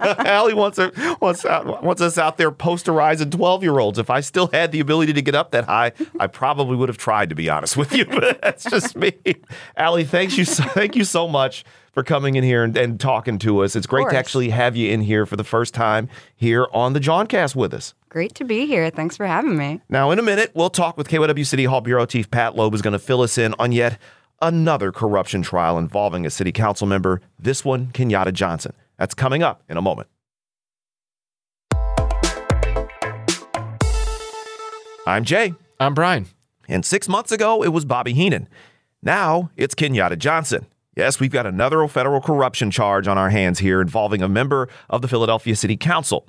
Allie 0.00 0.54
wants, 0.54 0.78
her, 0.78 0.92
wants, 1.20 1.44
out, 1.44 1.82
wants 1.82 2.00
us 2.00 2.16
out 2.16 2.38
there 2.38 2.50
posterizing 2.50 3.30
12 3.30 3.62
year 3.62 3.78
olds. 3.78 3.98
If 3.98 4.08
I 4.08 4.20
still 4.20 4.48
had 4.54 4.72
the 4.72 4.80
ability 4.80 5.12
to 5.12 5.20
get 5.20 5.34
up 5.34 5.50
that 5.50 5.64
high, 5.64 5.92
I 6.18 6.28
probably 6.28 6.76
would 6.76 6.88
have 6.88 6.98
tried, 6.98 7.28
to 7.28 7.34
be 7.34 7.50
honest 7.50 7.76
with 7.76 7.92
you. 7.92 8.06
But 8.06 8.40
that's 8.40 8.64
just 8.64 8.96
me. 8.96 9.12
Allie, 9.76 10.04
thanks 10.04 10.38
you, 10.38 10.46
thank 10.46 10.96
you 10.96 11.04
so 11.04 11.28
much 11.28 11.62
for 11.92 12.02
coming 12.02 12.36
in 12.36 12.44
here 12.44 12.62
and, 12.64 12.76
and 12.76 13.00
talking 13.00 13.38
to 13.40 13.62
us. 13.62 13.74
It's 13.74 13.86
great 13.86 14.08
to 14.10 14.16
actually 14.16 14.50
have 14.50 14.76
you 14.76 14.90
in 14.90 15.00
here 15.02 15.26
for 15.26 15.36
the 15.36 15.44
first 15.44 15.74
time 15.74 16.08
here 16.36 16.66
on 16.72 16.92
the 16.92 17.00
Jawncast 17.00 17.56
with 17.56 17.74
us. 17.74 17.94
Great 18.08 18.34
to 18.36 18.44
be 18.44 18.66
here. 18.66 18.90
Thanks 18.90 19.16
for 19.16 19.26
having 19.26 19.56
me. 19.56 19.80
Now, 19.88 20.10
in 20.10 20.18
a 20.18 20.22
minute, 20.22 20.50
we'll 20.54 20.70
talk 20.70 20.96
with 20.96 21.08
KYW 21.08 21.46
City 21.46 21.64
Hall 21.64 21.80
Bureau 21.80 22.06
Chief 22.06 22.30
Pat 22.30 22.56
Loeb, 22.56 22.74
is 22.74 22.82
going 22.82 22.92
to 22.92 22.98
fill 22.98 23.22
us 23.22 23.38
in 23.38 23.54
on 23.58 23.72
yet 23.72 23.98
another 24.42 24.90
corruption 24.90 25.42
trial 25.42 25.78
involving 25.78 26.24
a 26.24 26.30
city 26.30 26.52
council 26.52 26.86
member, 26.86 27.20
this 27.38 27.64
one, 27.64 27.88
Kenyatta 27.88 28.32
Johnson. 28.32 28.72
That's 28.98 29.14
coming 29.14 29.42
up 29.42 29.62
in 29.68 29.76
a 29.76 29.82
moment. 29.82 30.08
I'm 35.06 35.24
Jay. 35.24 35.54
I'm 35.78 35.94
Brian. 35.94 36.26
And 36.68 36.84
six 36.84 37.08
months 37.08 37.32
ago, 37.32 37.64
it 37.64 37.68
was 37.68 37.84
Bobby 37.84 38.14
Henon. 38.14 38.46
Now 39.02 39.50
it's 39.56 39.74
Kenyatta 39.74 40.18
Johnson. 40.18 40.66
Yes, 41.00 41.18
we've 41.18 41.30
got 41.30 41.46
another 41.46 41.88
federal 41.88 42.20
corruption 42.20 42.70
charge 42.70 43.08
on 43.08 43.16
our 43.16 43.30
hands 43.30 43.58
here 43.58 43.80
involving 43.80 44.20
a 44.20 44.28
member 44.28 44.68
of 44.90 45.00
the 45.00 45.08
Philadelphia 45.08 45.56
City 45.56 45.74
Council. 45.74 46.28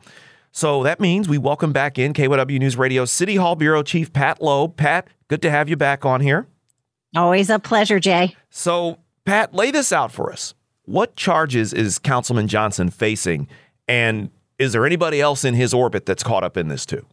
So 0.53 0.81
that 0.83 1.01
means 1.01 1.27
we 1.27 1.37
welcome 1.37 1.73
back 1.73 1.99
in 1.99 2.13
KYW 2.13 2.57
News 2.57 2.77
Radio 2.77 3.03
City 3.03 3.35
Hall 3.35 3.57
Bureau 3.57 3.83
Chief 3.83 4.13
Pat 4.13 4.41
Loeb. 4.41 4.77
Pat, 4.77 5.09
good 5.27 5.41
to 5.41 5.51
have 5.51 5.67
you 5.67 5.75
back 5.75 6.05
on 6.05 6.21
here. 6.21 6.47
Always 7.13 7.49
a 7.49 7.59
pleasure, 7.59 7.99
Jay. 7.99 8.33
So, 8.49 8.99
Pat, 9.25 9.53
lay 9.53 9.71
this 9.71 9.91
out 9.91 10.09
for 10.09 10.31
us. 10.31 10.53
What 10.85 11.17
charges 11.17 11.73
is 11.73 11.99
Councilman 11.99 12.47
Johnson 12.47 12.89
facing? 12.89 13.49
And 13.89 14.29
is 14.57 14.71
there 14.71 14.85
anybody 14.85 15.19
else 15.19 15.43
in 15.43 15.53
his 15.53 15.73
orbit 15.73 16.05
that's 16.05 16.23
caught 16.23 16.45
up 16.45 16.55
in 16.55 16.69
this 16.69 16.85
too? 16.85 17.05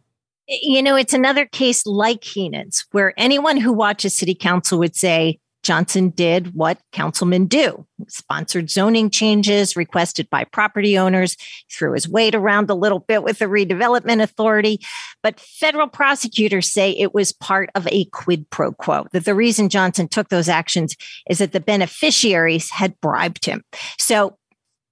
You 0.47 0.81
know, 0.81 0.95
it's 0.95 1.13
another 1.13 1.45
case 1.45 1.85
like 1.85 2.23
Henon's, 2.23 2.85
where 2.91 3.13
anyone 3.17 3.57
who 3.57 3.73
watches 3.73 4.17
city 4.17 4.33
council 4.33 4.79
would 4.79 4.95
say, 4.95 5.39
Johnson 5.69 6.09
did 6.09 6.55
what 6.55 6.79
councilmen 6.93 7.45
do 7.45 7.85
sponsored 8.07 8.71
zoning 8.71 9.11
changes 9.11 9.75
requested 9.75 10.27
by 10.31 10.43
property 10.45 10.97
owners, 10.97 11.37
threw 11.71 11.93
his 11.93 12.09
weight 12.09 12.33
around 12.33 12.71
a 12.71 12.73
little 12.73 12.97
bit 12.97 13.21
with 13.21 13.37
the 13.37 13.45
redevelopment 13.45 14.19
authority. 14.19 14.79
But 15.21 15.39
federal 15.39 15.87
prosecutors 15.87 16.73
say 16.73 16.89
it 16.89 17.13
was 17.13 17.31
part 17.31 17.69
of 17.75 17.85
a 17.85 18.05
quid 18.05 18.49
pro 18.49 18.71
quo, 18.71 19.05
that 19.11 19.25
the 19.25 19.35
reason 19.35 19.69
Johnson 19.69 20.07
took 20.07 20.29
those 20.29 20.49
actions 20.49 20.95
is 21.29 21.37
that 21.37 21.51
the 21.51 21.59
beneficiaries 21.59 22.71
had 22.71 22.99
bribed 22.99 23.45
him. 23.45 23.63
So 23.99 24.39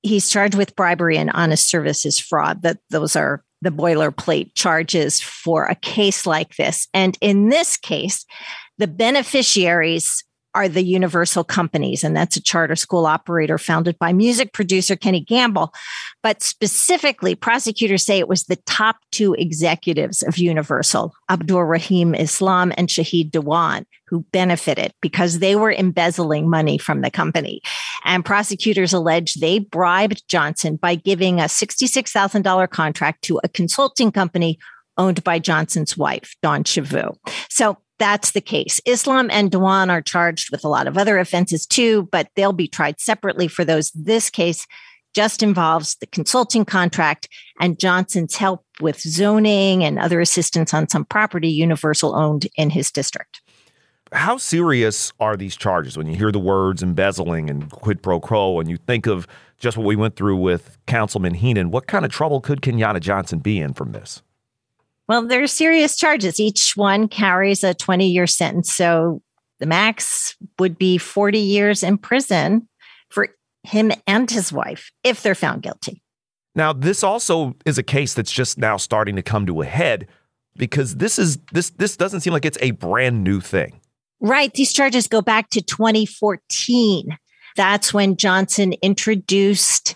he's 0.03 0.29
charged 0.29 0.53
with 0.53 0.75
bribery 0.75 1.17
and 1.17 1.31
honest 1.31 1.67
services 1.67 2.19
fraud, 2.19 2.62
that 2.62 2.77
those 2.91 3.15
are 3.15 3.43
the 3.63 3.72
boilerplate 3.72 4.53
charges 4.53 5.19
for 5.22 5.65
a 5.65 5.74
case 5.74 6.27
like 6.27 6.55
this. 6.57 6.88
And 6.93 7.17
in 7.19 7.50
this 7.50 7.77
case, 7.77 8.27
the 8.77 8.86
beneficiaries 8.86 10.24
are 10.54 10.68
the 10.68 10.84
Universal 10.84 11.44
Companies, 11.44 12.04
and 12.04 12.16
that's 12.16 12.38
a 12.38 12.42
charter 12.42 12.75
school 12.75 13.06
operator 13.06 13.58
founded 13.58 13.98
by 14.00 14.13
music 14.13 14.54
producer 14.54 14.96
Kenny 14.96 15.20
Gamble. 15.20 15.74
But 16.24 16.42
specifically, 16.42 17.36
prosecutors 17.36 18.06
say 18.06 18.20
it 18.20 18.27
was 18.27 18.46
the 18.46 18.56
top 18.66 18.98
two 19.12 19.34
executives 19.36 20.22
of 20.24 20.38
Universal, 20.38 21.13
Abdul 21.30 21.63
Rahim 21.63 22.16
Islam 22.16 22.74
and 22.75 22.88
Shahied 22.88 23.32
Dawan, 23.32 23.86
who 24.08 24.22
benefited 24.32 24.94
because 25.01 25.39
they 25.39 25.56
were 25.56 25.72
embezzling 25.72 26.50
money 26.50 26.77
from 26.77 27.01
the 27.01 27.12
company. 27.12 27.62
And 28.04 28.25
prosecutors 28.25 28.94
allege 28.94 29.36
they 29.36 29.60
bribed 29.60 30.27
Johnson 30.27 30.77
by 30.77 30.96
giving 30.96 31.39
a 31.39 31.44
$66,000 31.44 32.70
contract 32.70 33.24
to 33.24 33.39
a 33.44 33.50
consulting 33.50 34.12
company 34.12 34.58
owned 34.98 35.24
by 35.24 35.39
Johnson's 35.39 35.96
wife, 35.96 36.36
Dawn 36.42 36.63
Chavous. 36.63 37.16
So 37.50 37.77
that's 38.00 38.32
the 38.32 38.42
case. 38.42 38.80
Islam 38.86 39.30
and 39.32 39.51
Dawan 39.51 39.89
are 39.89 40.01
charged 40.01 40.51
with 40.51 40.63
a 40.63 40.70
lot 40.70 40.88
of 40.88 40.98
other 40.98 41.18
offenses 41.18 41.66
too, 41.66 42.08
but 42.12 42.30
they'll 42.36 42.54
be 42.54 42.68
tried 42.68 43.00
separately 43.00 43.48
for 43.48 43.66
those. 43.66 43.92
This 43.92 44.30
case 44.30 44.68
just 45.13 45.42
involves 45.42 45.96
the 45.96 46.06
consulting 46.08 46.63
contract 46.63 47.27
and 47.60 47.80
Johnson's 47.80 48.36
help 48.36 48.63
with 48.80 49.00
zoning 49.00 49.84
and 49.84 49.98
other 49.98 50.22
assistance 50.22 50.74
on 50.74 50.88
some 50.88 51.06
property 51.06 51.50
Universal 51.50 52.16
owned 52.16 52.48
in 52.56 52.70
his 52.70 52.92
district. 52.92 53.42
How 54.12 54.38
serious 54.38 55.12
are 55.20 55.36
these 55.36 55.58
charges 55.58 55.98
when 55.98 56.08
you 56.08 56.16
hear 56.16 56.32
the 56.32 56.39
words 56.39 56.82
embezzling 56.82 57.50
and 57.50 57.70
quid 57.72 58.01
pro 58.01 58.20
quo 58.20 58.60
and 58.60 58.70
you 58.70 58.77
think 58.77 59.06
of 59.06 59.27
just 59.58 59.75
what 59.75 59.86
we 59.86 59.96
went 59.96 60.16
through 60.16 60.38
with 60.38 60.77
Councilman 60.86 61.36
Henon? 61.36 61.72
What 61.72 61.88
kind 61.88 62.06
of 62.06 62.12
trouble 62.12 62.39
could 62.39 62.62
Kenyatta 62.62 63.01
Johnson 63.01 63.39
be 63.39 63.60
in 63.60 63.74
from 63.74 63.92
this? 63.92 64.22
Well, 65.08 65.26
there 65.26 65.42
are 65.42 65.48
serious 65.48 65.96
charges. 65.96 66.40
Each 66.40 66.74
one 66.76 67.08
carries 67.08 67.64
a 67.64 67.74
20 67.74 68.08
year 68.08 68.28
sentence. 68.28 68.74
So 68.74 69.22
the 69.60 69.66
max 69.66 70.36
would 70.60 70.78
be 70.78 70.98
40 70.98 71.40
years 71.40 71.84
in 71.84 71.98
prison 71.98 72.68
for 73.10 73.30
him 73.64 73.92
and 74.06 74.30
his 74.30 74.52
wife 74.52 74.92
if 75.04 75.24
they're 75.24 75.36
found 75.36 75.64
guilty. 75.64 76.02
Now, 76.56 76.74
this 76.74 77.04
also 77.04 77.56
is 77.66 77.78
a 77.78 77.84
case 77.84 78.14
that's 78.14 78.32
just 78.32 78.58
now 78.58 78.78
starting 78.78 79.16
to 79.16 79.22
come 79.22 79.46
to 79.46 79.62
a 79.62 79.66
head 79.66 80.08
because 80.58 80.96
this 80.96 81.20
is 81.20 81.38
this 81.52 81.70
this 81.70 81.96
doesn't 81.96 82.22
seem 82.22 82.34
like 82.34 82.46
it's 82.46 82.58
a 82.62 82.72
brand 82.72 83.24
new 83.24 83.40
thing. 83.40 83.80
Right, 84.20 84.52
these 84.54 84.74
charges 84.74 85.08
go 85.08 85.22
back 85.22 85.52
to 85.52 85.62
2014. 85.62 87.18
That's 87.56 87.94
when 87.94 88.18
Johnson 88.18 88.74
introduced 88.82 89.96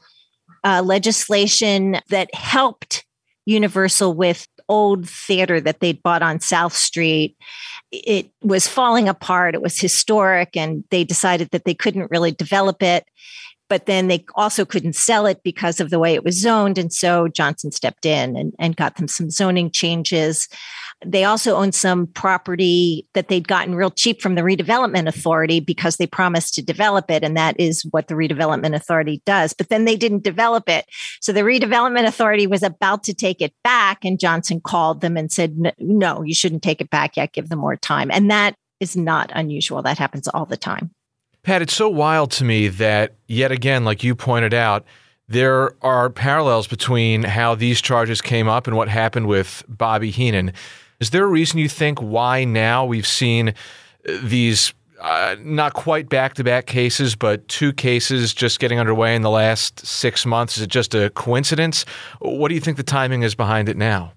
uh, 0.63 0.83
legislation 0.85 1.97
that 2.09 2.33
helped 2.35 3.05
Universal 3.45 4.13
with 4.13 4.47
old 4.71 5.09
theater 5.27 5.59
that 5.61 5.79
they'd 5.81 6.01
bought 6.01 6.23
on 6.23 6.39
South 6.39 6.73
Street. 6.73 7.35
It 7.91 8.31
was 8.41 8.67
falling 8.67 9.09
apart. 9.09 9.55
It 9.55 9.61
was 9.61 9.77
historic, 9.77 10.55
and 10.55 10.83
they 10.91 11.03
decided 11.03 11.49
that 11.51 11.65
they 11.65 11.75
couldn't 11.75 12.11
really 12.11 12.31
develop 12.31 12.81
it. 12.81 13.03
but 13.71 13.85
then 13.85 14.09
they 14.09 14.25
also 14.35 14.65
couldn't 14.65 14.97
sell 14.97 15.25
it 15.25 15.39
because 15.43 15.79
of 15.79 15.89
the 15.91 15.97
way 15.97 16.13
it 16.13 16.25
was 16.25 16.37
zoned. 16.37 16.77
And 16.77 16.91
so 16.91 17.29
Johnson 17.29 17.71
stepped 17.71 18.05
in 18.05 18.35
and, 18.35 18.51
and 18.59 18.75
got 18.75 18.97
them 18.97 19.07
some 19.07 19.29
zoning 19.29 19.71
changes. 19.71 20.49
They 21.03 21.23
also 21.23 21.55
owned 21.55 21.73
some 21.73 22.05
property 22.07 23.07
that 23.13 23.27
they'd 23.27 23.47
gotten 23.47 23.73
real 23.73 23.89
cheap 23.89 24.21
from 24.21 24.35
the 24.35 24.41
redevelopment 24.41 25.07
authority 25.07 25.59
because 25.59 25.97
they 25.97 26.05
promised 26.05 26.53
to 26.55 26.61
develop 26.61 27.09
it. 27.09 27.23
And 27.23 27.35
that 27.35 27.59
is 27.59 27.81
what 27.89 28.07
the 28.07 28.13
redevelopment 28.13 28.75
authority 28.75 29.21
does. 29.25 29.53
But 29.53 29.69
then 29.69 29.85
they 29.85 29.95
didn't 29.95 30.23
develop 30.23 30.69
it. 30.69 30.85
So 31.19 31.33
the 31.33 31.41
redevelopment 31.41 32.05
authority 32.05 32.45
was 32.45 32.61
about 32.61 33.03
to 33.05 33.13
take 33.13 33.41
it 33.41 33.53
back. 33.63 34.05
And 34.05 34.19
Johnson 34.19 34.61
called 34.61 35.01
them 35.01 35.17
and 35.17 35.31
said, 35.31 35.73
no, 35.79 36.21
you 36.21 36.35
shouldn't 36.35 36.61
take 36.61 36.81
it 36.81 36.91
back 36.91 37.17
yet. 37.17 37.33
Give 37.33 37.49
them 37.49 37.59
more 37.59 37.77
time. 37.77 38.11
And 38.11 38.29
that 38.29 38.55
is 38.79 38.95
not 38.95 39.31
unusual. 39.33 39.81
That 39.81 39.97
happens 39.97 40.27
all 40.27 40.45
the 40.45 40.57
time. 40.57 40.91
Pat, 41.43 41.63
it's 41.63 41.75
so 41.75 41.89
wild 41.89 42.29
to 42.33 42.43
me 42.43 42.67
that, 42.67 43.15
yet 43.27 43.51
again, 43.51 43.83
like 43.83 44.03
you 44.03 44.13
pointed 44.13 44.53
out, 44.53 44.85
there 45.27 45.73
are 45.81 46.09
parallels 46.09 46.67
between 46.67 47.23
how 47.23 47.55
these 47.55 47.81
charges 47.81 48.21
came 48.21 48.47
up 48.47 48.67
and 48.67 48.75
what 48.75 48.89
happened 48.89 49.27
with 49.27 49.63
Bobby 49.67 50.11
Henon. 50.11 50.53
Is 51.01 51.09
there 51.09 51.25
a 51.25 51.27
reason 51.27 51.59
you 51.59 51.67
think 51.67 51.99
why 51.99 52.45
now 52.45 52.85
we've 52.85 53.07
seen 53.07 53.49
uh, 53.49 53.53
these 54.23 54.73
uh, 55.01 55.35
not 55.39 55.73
quite 55.73 56.07
back 56.09 56.35
to 56.35 56.43
back 56.43 56.67
cases, 56.67 57.15
but 57.15 57.47
two 57.47 57.73
cases 57.73 58.35
just 58.35 58.59
getting 58.59 58.79
underway 58.79 59.15
in 59.15 59.23
the 59.23 59.31
last 59.31 59.83
six 59.83 60.27
months? 60.27 60.57
Is 60.57 60.63
it 60.63 60.69
just 60.69 60.93
a 60.93 61.09
coincidence? 61.09 61.85
What 62.19 62.49
do 62.49 62.53
you 62.53 62.61
think 62.61 62.77
the 62.77 62.83
timing 62.83 63.23
is 63.23 63.33
behind 63.33 63.67
it 63.67 63.77
now? 63.77 64.13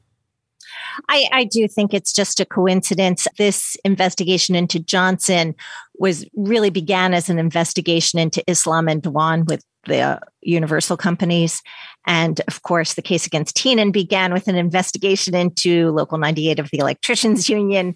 I, 1.09 1.29
I, 1.33 1.45
do 1.45 1.67
think 1.67 1.93
it's 1.93 2.13
just 2.13 2.39
a 2.39 2.45
coincidence. 2.45 3.27
This 3.37 3.77
investigation 3.85 4.55
into 4.55 4.79
Johnson 4.79 5.57
was 5.99 6.25
really 6.37 6.71
began 6.71 7.15
as 7.15 7.29
an 7.29 7.39
investigation 7.39 8.21
into 8.21 8.49
Islam 8.49 8.89
and 8.89 9.03
Dawan 9.03 9.47
with 9.47 9.65
the 9.87 10.21
Universal 10.43 10.97
companies. 10.97 11.63
And 12.07 12.41
of 12.49 12.63
course, 12.63 12.95
the 12.95 13.03
case 13.03 13.27
against 13.27 13.57
Henon 13.57 13.93
began 13.93 14.33
with 14.33 14.49
an 14.49 14.57
investigation 14.57 15.35
into 15.35 15.91
Local 15.91 16.19
98 16.19 16.59
of 16.59 16.71
the 16.71 16.79
Electricians 16.79 17.49
Union, 17.49 17.95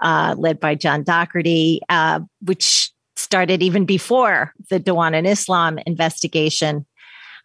uh, 0.00 0.34
led 0.38 0.60
by 0.60 0.74
John 0.74 1.02
Dougherty, 1.02 1.80
uh, 1.88 2.20
which 2.42 2.92
started 3.16 3.62
even 3.62 3.84
before 3.84 4.52
the 4.70 4.78
Dawan 4.78 5.14
and 5.14 5.26
Islam 5.26 5.78
investigation. 5.86 6.86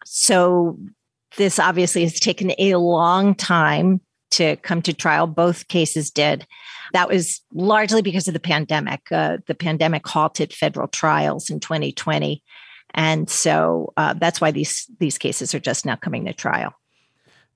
So 0.04 0.78
this 1.36 1.58
obviously 1.58 2.02
has 2.02 2.20
taken 2.20 2.52
a 2.58 2.76
long 2.76 3.34
time 3.34 4.00
to 4.32 4.56
come 4.56 4.82
to 4.82 4.92
trial. 4.92 5.26
Both 5.26 5.68
cases 5.68 6.10
did. 6.10 6.46
That 6.92 7.08
was 7.08 7.40
largely 7.52 8.02
because 8.02 8.28
of 8.28 8.34
the 8.34 8.40
pandemic. 8.40 9.00
Uh, 9.10 9.38
the 9.46 9.54
pandemic 9.54 10.06
halted 10.06 10.52
federal 10.52 10.86
trials 10.88 11.50
in 11.50 11.58
2020. 11.58 12.42
And 12.94 13.28
so 13.28 13.92
uh, 13.96 14.14
that's 14.14 14.40
why 14.40 14.50
these 14.50 14.88
these 14.98 15.18
cases 15.18 15.54
are 15.54 15.60
just 15.60 15.84
now 15.84 15.96
coming 15.96 16.24
to 16.26 16.32
trial. 16.32 16.74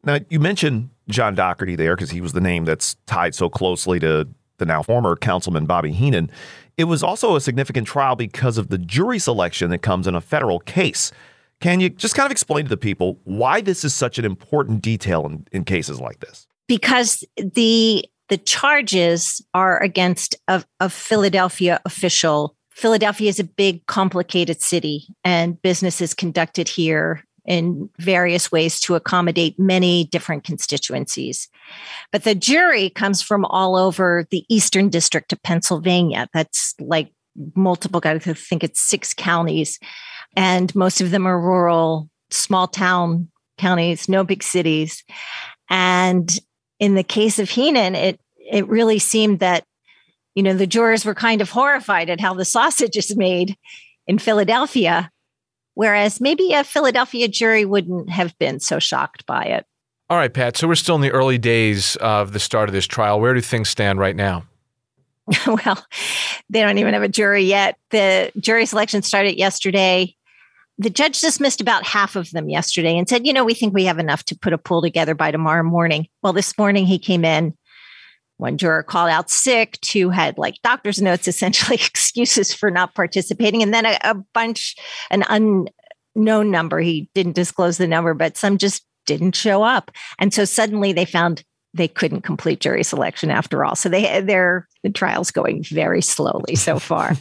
Now, 0.05 0.19
you 0.29 0.41
mentioned 0.41 0.91
John 1.09 1.35
Dougherty 1.35 1.77
there 1.77 1.97
because 1.97 2.11
he 2.11 2.21
was 2.21 2.33
the 2.33 2.41
name 2.41 2.65
that's 2.65 2.95
tied 3.07 3.35
so 3.35 3.49
closely 3.49 3.99
to 4.01 4.29
the 4.59 4.67
now 4.67 4.83
former 4.83 5.17
councilman 5.17 5.67
Bobby 5.67 5.93
Henon. 5.93 6.31
It 6.77 6.85
was 6.85 7.03
also 7.03 7.35
a 7.35 7.41
significant 7.41 7.87
trial 7.89 8.15
because 8.15 8.59
of 8.59 8.69
the 8.69 8.79
jury 8.79 9.19
selection 9.19 9.71
that 9.71 9.79
comes 9.79 10.07
in 10.07 10.15
a 10.15 10.21
federal 10.21 10.61
case. 10.61 11.11
Can 11.61 11.81
you 11.81 11.89
just 11.89 12.15
kind 12.15 12.27
of 12.27 12.31
explain 12.31 12.65
to 12.65 12.69
the 12.69 12.77
people 12.77 13.19
why 13.25 13.61
this 13.61 13.85
is 13.85 13.93
such 13.93 14.19
an 14.19 14.25
important 14.25 14.81
detail 14.83 15.27
in, 15.27 15.47
in 15.51 15.65
cases 15.65 16.01
like 16.01 16.21
this? 16.21 16.47
Because 16.69 17.25
the 17.37 18.05
the 18.29 18.37
charges 18.37 19.45
are 19.55 19.83
against 19.83 20.37
a, 20.49 20.63
a 20.81 20.91
Philadelphia 20.91 21.81
official 21.87 22.55
Philadelphia 22.79 23.29
is 23.29 23.41
a 23.41 23.45
big, 23.45 23.85
complicated 23.87 24.63
city, 24.63 25.09
and 25.25 25.61
business 25.63 26.01
is 26.01 26.15
conducted 26.15 26.69
here 26.69 27.25
in 27.45 27.91
various 27.99 28.53
ways 28.53 28.79
to 28.79 28.95
accommodate 28.95 29.59
many 29.59 30.05
different 30.05 30.45
constituencies. 30.45 31.49
But 32.13 32.23
the 32.23 32.37
jury 32.37 32.91
comes 32.91 33.21
from 33.21 33.45
all 33.47 33.75
over 33.75 34.29
the 34.31 34.45
Eastern 34.49 34.91
District 34.91 35.33
of 35.33 35.43
Pennsylvania. 35.43 36.29
That's 36.33 36.77
like 36.79 37.11
multiple, 37.57 37.99
guys, 37.99 38.29
I 38.29 38.35
think 38.35 38.63
it's 38.63 38.81
six 38.81 39.13
counties, 39.13 39.81
and 40.37 40.73
most 40.77 41.01
of 41.01 41.11
them 41.11 41.27
are 41.27 41.41
rural, 41.41 42.09
small 42.31 42.69
town 42.69 43.29
counties, 43.57 44.09
no 44.09 44.23
big 44.23 44.45
cities. 44.45 45.03
And 45.69 46.31
in 46.79 46.95
the 46.95 47.03
case 47.03 47.41
of 47.41 47.49
Henon, 47.49 47.97
it 47.97 48.21
it 48.51 48.69
really 48.69 49.01
seemed 49.01 49.41
that 49.41 49.65
you 50.39 50.45
know, 50.45 50.55
the 50.55 50.69
jurors 50.69 51.05
were 51.05 51.17
kind 51.17 51.41
of 51.41 51.51
horrified 51.51 52.09
at 52.09 52.21
how 52.21 52.33
the 52.33 52.45
sausage 52.45 52.97
is 52.97 53.17
made 53.17 53.57
in 54.07 54.21
Philadelphia, 54.21 55.11
whereas 55.75 56.21
maybe 56.21 56.53
a 56.53 56.63
Philadelphia 56.63 57.27
jury 57.27 57.65
wouldn't 57.65 58.09
have 58.09 58.39
been 58.39 58.61
so 58.61 58.79
shocked 58.79 59.27
by 59.27 59.43
it. 59.43 59.67
All 60.09 60.17
right, 60.17 60.33
Pat. 60.33 60.57
So 60.57 60.69
we're 60.69 60.77
still 60.77 60.95
in 60.95 61.01
the 61.01 61.11
early 61.11 61.39
days 61.39 61.97
of 61.97 62.35
the 62.35 62.39
start 62.39 62.69
of 62.69 62.73
this 62.73 62.87
trial. 62.87 63.21
Where 63.21 63.35
do 63.35 63.41
things 63.41 63.69
stand 63.69 63.99
right 63.99 64.15
now? 64.15 64.45
well, 65.49 65.85
they 66.49 66.63
don't 66.63 66.79
even 66.79 66.95
have 66.95 67.03
a 67.03 67.09
jury 67.09 67.43
yet. 67.43 67.77
The 67.91 68.31
jury 68.39 68.65
selection 68.65 69.03
started 69.03 69.37
yesterday. 69.39 70.15
The 70.79 70.89
judge 70.89 71.21
dismissed 71.21 71.61
about 71.61 71.83
half 71.83 72.15
of 72.15 72.31
them 72.31 72.49
yesterday 72.49 72.97
and 72.97 73.09
said, 73.09 73.27
you 73.27 73.33
know, 73.33 73.45
we 73.45 73.55
think 73.55 73.75
we 73.75 73.87
have 73.87 73.99
enough 73.99 74.23
to 74.27 74.39
put 74.39 74.53
a 74.53 74.59
pool 74.59 74.83
together 74.83 75.17
by 75.17 75.33
tomorrow 75.33 75.65
morning. 75.65 76.07
Well, 76.23 76.33
this 76.33 76.57
morning 76.57 76.87
he 76.87 77.01
came 77.01 77.25
in 77.25 77.58
one 78.39 78.57
juror 78.57 78.83
called 78.83 79.11
out 79.11 79.31
sick, 79.31 79.79
two 79.83 80.11
had 80.11 80.39
like 80.39 80.55
doctor's 80.63 81.03
notes, 81.03 81.29
essentially 81.29 81.75
excuses 81.87 82.55
for 82.55 82.71
not 82.71 82.95
participating, 82.95 83.63
and 83.63 83.75
then 83.75 83.85
a, 83.85 83.99
a 84.03 84.15
bunch, 84.33 84.75
an 85.11 85.25
unknown 85.29 86.51
number. 86.51 86.81
He 86.81 87.11
didn't 87.15 87.35
disclose 87.35 87.79
the 87.79 87.87
number, 87.87 88.15
but 88.15 88.37
some 88.37 88.57
just 88.57 88.85
didn't 89.07 89.35
show 89.35 89.63
up. 89.63 89.91
And 90.19 90.33
so 90.33 90.45
suddenly 90.45 90.93
they 90.93 91.05
found 91.05 91.45
they 91.75 91.89
couldn't 91.89 92.23
complete 92.23 92.61
jury 92.61 92.83
selection 92.83 93.31
after 93.31 93.65
all. 93.65 93.77
So 93.77 93.89
they 93.89 94.21
their 94.21 94.67
the 94.83 94.91
trial's 94.91 95.31
going 95.31 95.65
very 95.65 96.01
slowly 96.01 96.55
so 96.55 96.79
far. 96.79 97.17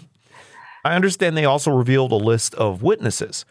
I 0.85 0.95
understand 0.95 1.35
they 1.35 1.45
also 1.45 1.71
revealed 1.71 2.11
a 2.11 2.15
list 2.15 2.55
of 2.55 2.81
witnesses. 2.81 3.45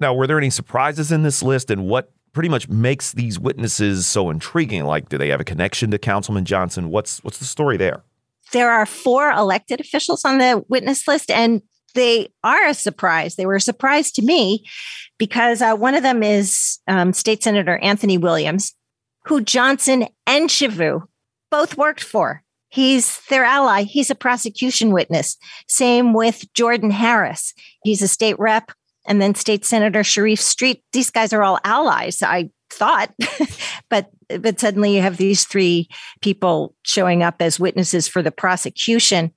Now, 0.00 0.12
were 0.12 0.26
there 0.26 0.38
any 0.38 0.50
surprises 0.50 1.12
in 1.12 1.22
this 1.22 1.42
list 1.42 1.70
and 1.70 1.86
what 1.86 2.12
pretty 2.34 2.50
much 2.50 2.68
makes 2.68 3.12
these 3.12 3.38
witnesses 3.38 4.06
so 4.06 4.28
intriguing? 4.28 4.84
Like, 4.84 5.08
do 5.08 5.16
they 5.16 5.28
have 5.28 5.40
a 5.40 5.44
connection 5.44 5.90
to 5.92 5.98
Councilman 5.98 6.44
Johnson? 6.44 6.90
What's 6.90 7.24
what's 7.24 7.38
the 7.38 7.44
story 7.46 7.78
there? 7.78 8.02
There 8.52 8.70
are 8.70 8.84
four 8.84 9.30
elected 9.30 9.80
officials 9.80 10.24
on 10.24 10.38
the 10.38 10.62
witness 10.68 11.08
list, 11.08 11.30
and 11.30 11.62
they 11.94 12.28
are 12.42 12.66
a 12.66 12.74
surprise. 12.74 13.36
They 13.36 13.46
were 13.46 13.56
a 13.56 13.60
surprise 13.60 14.12
to 14.12 14.22
me 14.22 14.66
because 15.16 15.62
uh, 15.62 15.74
one 15.76 15.94
of 15.94 16.02
them 16.02 16.22
is 16.22 16.78
um, 16.88 17.12
State 17.12 17.42
Senator 17.42 17.78
Anthony 17.78 18.18
Williams, 18.18 18.74
who 19.24 19.40
Johnson 19.40 20.08
and 20.26 20.50
Chavous 20.50 21.02
both 21.50 21.78
worked 21.78 22.02
for. 22.02 22.42
He's 22.68 23.20
their 23.30 23.44
ally. 23.44 23.84
He's 23.84 24.10
a 24.10 24.16
prosecution 24.16 24.90
witness. 24.90 25.36
Same 25.68 26.12
with 26.12 26.52
Jordan 26.54 26.90
Harris. 26.90 27.54
He's 27.84 28.02
a 28.02 28.08
state 28.08 28.36
rep 28.38 28.72
and 29.06 29.20
then 29.20 29.34
State 29.34 29.64
Senator 29.64 30.04
Sharif 30.04 30.40
Street. 30.40 30.82
These 30.92 31.10
guys 31.10 31.32
are 31.32 31.42
all 31.42 31.58
allies, 31.64 32.22
I 32.22 32.50
thought, 32.70 33.12
but 33.90 34.10
but 34.40 34.58
suddenly 34.58 34.96
you 34.96 35.02
have 35.02 35.16
these 35.16 35.44
three 35.44 35.88
people 36.20 36.74
showing 36.82 37.22
up 37.22 37.36
as 37.40 37.60
witnesses 37.60 38.08
for 38.08 38.22
the 38.22 38.32
prosecution. 38.32 39.32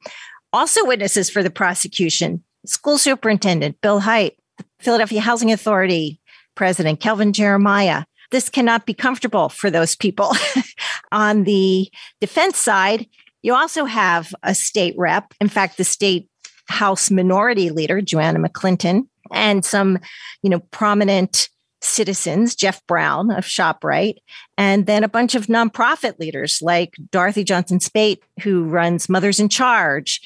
Also, 0.53 0.85
witnesses 0.85 1.29
for 1.29 1.43
the 1.43 1.49
prosecution: 1.49 2.43
School 2.65 2.97
Superintendent 2.97 3.79
Bill 3.81 3.99
Hite, 3.99 4.37
Philadelphia 4.79 5.21
Housing 5.21 5.51
Authority 5.51 6.19
President 6.55 6.99
Kelvin 6.99 7.33
Jeremiah. 7.33 8.03
This 8.31 8.49
cannot 8.49 8.85
be 8.85 8.93
comfortable 8.93 9.47
for 9.47 9.69
those 9.69 9.95
people. 9.95 10.33
On 11.13 11.43
the 11.43 11.89
defense 12.19 12.57
side, 12.57 13.07
you 13.41 13.53
also 13.53 13.85
have 13.85 14.33
a 14.43 14.53
state 14.53 14.95
rep. 14.97 15.33
In 15.39 15.47
fact, 15.47 15.77
the 15.77 15.85
state 15.85 16.27
House 16.67 17.09
Minority 17.09 17.69
Leader, 17.69 18.01
Joanna 18.01 18.39
McClinton, 18.39 19.07
and 19.31 19.63
some, 19.63 19.99
you 20.41 20.49
know, 20.49 20.59
prominent 20.71 21.49
citizens, 21.81 22.55
Jeff 22.55 22.85
Brown 22.87 23.31
of 23.31 23.45
ShopRite, 23.45 24.17
and 24.57 24.85
then 24.87 25.03
a 25.03 25.09
bunch 25.09 25.35
of 25.35 25.45
nonprofit 25.45 26.19
leaders 26.19 26.61
like 26.61 26.95
Dorothy 27.11 27.43
Johnson 27.43 27.79
Speight, 27.79 28.23
who 28.41 28.63
runs 28.63 29.09
Mothers 29.09 29.39
in 29.39 29.47
Charge. 29.47 30.21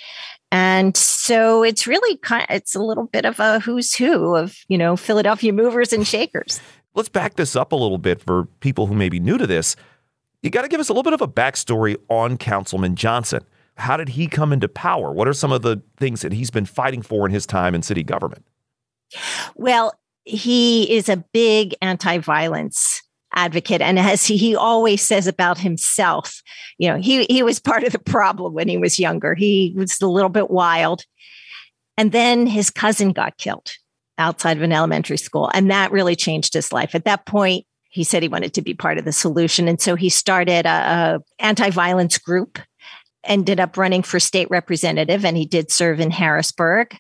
And 0.51 0.95
so 0.95 1.63
it's 1.63 1.87
really 1.87 2.17
kind 2.17 2.45
of, 2.49 2.55
it's 2.55 2.75
a 2.75 2.81
little 2.81 3.05
bit 3.05 3.25
of 3.25 3.39
a 3.39 3.59
who's 3.59 3.95
who 3.95 4.35
of, 4.35 4.57
you 4.67 4.77
know, 4.77 4.95
Philadelphia 4.95 5.53
movers 5.53 5.93
and 5.93 6.07
shakers. 6.07 6.59
Let's 6.93 7.09
back 7.09 7.35
this 7.35 7.55
up 7.55 7.71
a 7.71 7.75
little 7.75 7.97
bit 7.97 8.21
for 8.21 8.45
people 8.59 8.87
who 8.87 8.95
may 8.95 9.09
be 9.09 9.19
new 9.19 9.37
to 9.37 9.47
this. 9.47 9.75
You 10.41 10.49
got 10.49 10.63
to 10.63 10.67
give 10.67 10.79
us 10.79 10.89
a 10.89 10.93
little 10.93 11.03
bit 11.03 11.13
of 11.13 11.21
a 11.21 11.27
backstory 11.27 11.95
on 12.09 12.37
Councilman 12.37 12.95
Johnson. 12.95 13.45
How 13.81 13.97
did 13.97 14.09
he 14.09 14.27
come 14.27 14.53
into 14.53 14.67
power? 14.67 15.11
What 15.11 15.27
are 15.27 15.33
some 15.33 15.51
of 15.51 15.61
the 15.61 15.81
things 15.97 16.21
that 16.21 16.33
he's 16.33 16.51
been 16.51 16.65
fighting 16.65 17.01
for 17.01 17.25
in 17.25 17.33
his 17.33 17.45
time 17.45 17.75
in 17.75 17.81
city 17.81 18.03
government? 18.03 18.45
Well, 19.55 19.93
he 20.23 20.91
is 20.95 21.09
a 21.09 21.17
big 21.17 21.75
anti 21.81 22.19
violence 22.19 23.01
advocate 23.33 23.81
and 23.81 23.97
as 23.97 24.25
he, 24.25 24.57
always 24.57 25.01
says 25.01 25.25
about 25.25 25.57
himself 25.57 26.41
you 26.77 26.89
know 26.89 26.97
he 26.97 27.23
he 27.29 27.41
was 27.41 27.61
part 27.61 27.85
of 27.85 27.93
the 27.93 27.99
problem 27.99 28.53
when 28.53 28.67
he 28.67 28.77
was 28.77 28.99
younger 28.99 29.33
he 29.35 29.73
was 29.77 30.01
a 30.01 30.07
little 30.07 30.29
bit 30.29 30.51
wild 30.51 31.05
and 31.97 32.11
then 32.11 32.45
his 32.45 32.69
cousin 32.69 33.13
got 33.13 33.37
killed 33.37 33.71
outside 34.17 34.57
of 34.57 34.63
an 34.63 34.71
elementary 34.71 35.17
school. 35.17 35.49
And 35.53 35.69
that 35.71 35.91
really 35.91 36.15
changed 36.15 36.53
his 36.53 36.71
life. 36.71 36.95
At 36.95 37.05
that 37.05 37.25
point, 37.25 37.65
he 37.89 38.03
said 38.03 38.23
he 38.23 38.29
wanted 38.29 38.53
to 38.53 38.61
be 38.61 38.73
part 38.73 38.97
of 38.97 39.05
the 39.05 39.11
solution. 39.11 39.67
And 39.67 39.81
so 39.81 39.95
he 39.95 40.09
started 40.09 40.65
a, 40.65 40.69
a 40.69 41.19
anti-violence 41.39 42.17
group, 42.19 42.57
ended 43.23 43.59
up 43.59 43.77
running 43.77 44.03
for 44.03 44.19
state 44.19 44.49
representative, 44.49 45.25
and 45.25 45.37
he 45.37 45.45
did 45.45 45.71
serve 45.71 45.99
in 45.99 46.11
Harrisburg. 46.11 46.97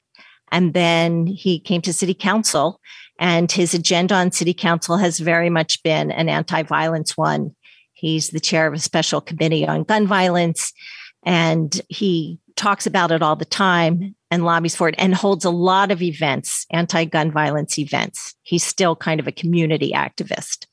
And 0.51 0.73
then 0.73 1.27
he 1.27 1.59
came 1.59 1.81
to 1.81 1.93
city 1.93 2.13
council, 2.13 2.79
and 3.19 3.51
his 3.51 3.73
agenda 3.73 4.15
on 4.15 4.31
city 4.31 4.53
council 4.53 4.97
has 4.97 5.19
very 5.19 5.49
much 5.49 5.81
been 5.83 6.11
an 6.11 6.27
anti-violence 6.29 7.17
one. 7.17 7.55
He's 7.93 8.29
the 8.29 8.39
chair 8.39 8.67
of 8.67 8.73
a 8.73 8.79
special 8.79 9.21
committee 9.21 9.67
on 9.67 9.83
gun 9.83 10.07
violence, 10.07 10.73
and 11.23 11.79
he 11.87 12.39
talks 12.55 12.85
about 12.85 13.11
it 13.11 13.21
all 13.21 13.35
the 13.35 13.45
time 13.45 14.15
and 14.29 14.43
lobbies 14.43 14.75
for 14.75 14.89
it 14.89 14.95
and 14.97 15.13
holds 15.13 15.45
a 15.45 15.49
lot 15.49 15.91
of 15.91 16.01
events, 16.01 16.65
anti 16.71 17.05
gun 17.05 17.31
violence 17.31 17.77
events. 17.77 18.35
He's 18.41 18.63
still 18.63 18.95
kind 18.95 19.19
of 19.19 19.27
a 19.27 19.31
community 19.31 19.91
activist. 19.93 20.65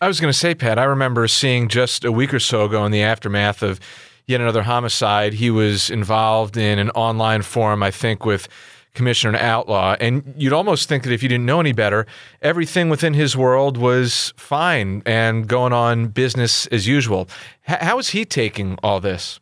I 0.00 0.08
was 0.08 0.20
going 0.20 0.32
to 0.32 0.38
say, 0.38 0.54
Pat, 0.54 0.78
I 0.78 0.84
remember 0.84 1.28
seeing 1.28 1.68
just 1.68 2.04
a 2.04 2.10
week 2.10 2.34
or 2.34 2.40
so 2.40 2.64
ago 2.64 2.84
in 2.84 2.92
the 2.92 3.02
aftermath 3.02 3.62
of 3.62 3.78
yet 4.26 4.40
another 4.40 4.62
homicide, 4.62 5.34
he 5.34 5.50
was 5.50 5.90
involved 5.90 6.56
in 6.56 6.78
an 6.78 6.90
online 6.90 7.42
forum, 7.42 7.82
I 7.82 7.90
think, 7.90 8.24
with 8.24 8.48
Commissioner 8.94 9.38
Outlaw. 9.38 9.96
And 10.00 10.34
you'd 10.36 10.52
almost 10.52 10.88
think 10.88 11.04
that 11.04 11.12
if 11.12 11.22
you 11.22 11.28
didn't 11.28 11.46
know 11.46 11.60
any 11.60 11.72
better, 11.72 12.06
everything 12.42 12.90
within 12.90 13.14
his 13.14 13.36
world 13.36 13.76
was 13.76 14.32
fine 14.36 15.02
and 15.06 15.48
going 15.48 15.72
on 15.72 16.08
business 16.08 16.66
as 16.68 16.86
usual. 16.86 17.28
H- 17.68 17.78
how 17.80 17.98
is 17.98 18.10
he 18.10 18.24
taking 18.24 18.78
all 18.82 19.00
this? 19.00 19.40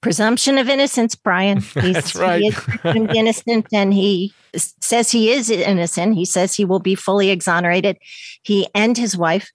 presumption 0.00 0.58
of 0.58 0.68
innocence, 0.68 1.14
Brian. 1.14 1.60
He's, 1.80 1.94
That's 1.94 2.14
right. 2.14 2.40
He 2.42 2.48
is 2.48 2.94
innocent 3.14 3.66
and 3.72 3.92
he 3.92 4.32
says 4.54 5.10
he 5.10 5.30
is 5.30 5.50
innocent. 5.50 6.14
He 6.14 6.24
says 6.24 6.54
he 6.54 6.64
will 6.64 6.80
be 6.80 6.94
fully 6.94 7.30
exonerated, 7.30 7.98
he 8.42 8.68
and 8.74 8.96
his 8.96 9.16
wife. 9.16 9.50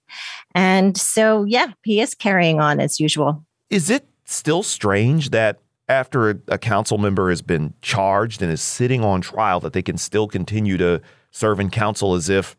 And 0.54 0.96
so, 0.96 1.44
yeah, 1.44 1.72
he 1.84 2.00
is 2.00 2.14
carrying 2.14 2.60
on 2.60 2.80
as 2.80 3.00
usual. 3.00 3.44
Is 3.70 3.90
it 3.90 4.06
still 4.32 4.62
strange 4.62 5.30
that 5.30 5.60
after 5.88 6.30
a, 6.30 6.36
a 6.48 6.58
council 6.58 6.98
member 6.98 7.30
has 7.30 7.42
been 7.42 7.74
charged 7.82 8.42
and 8.42 8.50
is 8.50 8.62
sitting 8.62 9.04
on 9.04 9.20
trial, 9.20 9.60
that 9.60 9.72
they 9.72 9.82
can 9.82 9.98
still 9.98 10.28
continue 10.28 10.76
to 10.78 11.00
serve 11.30 11.60
in 11.60 11.70
council 11.70 12.14
as 12.14 12.28
if 12.28 12.56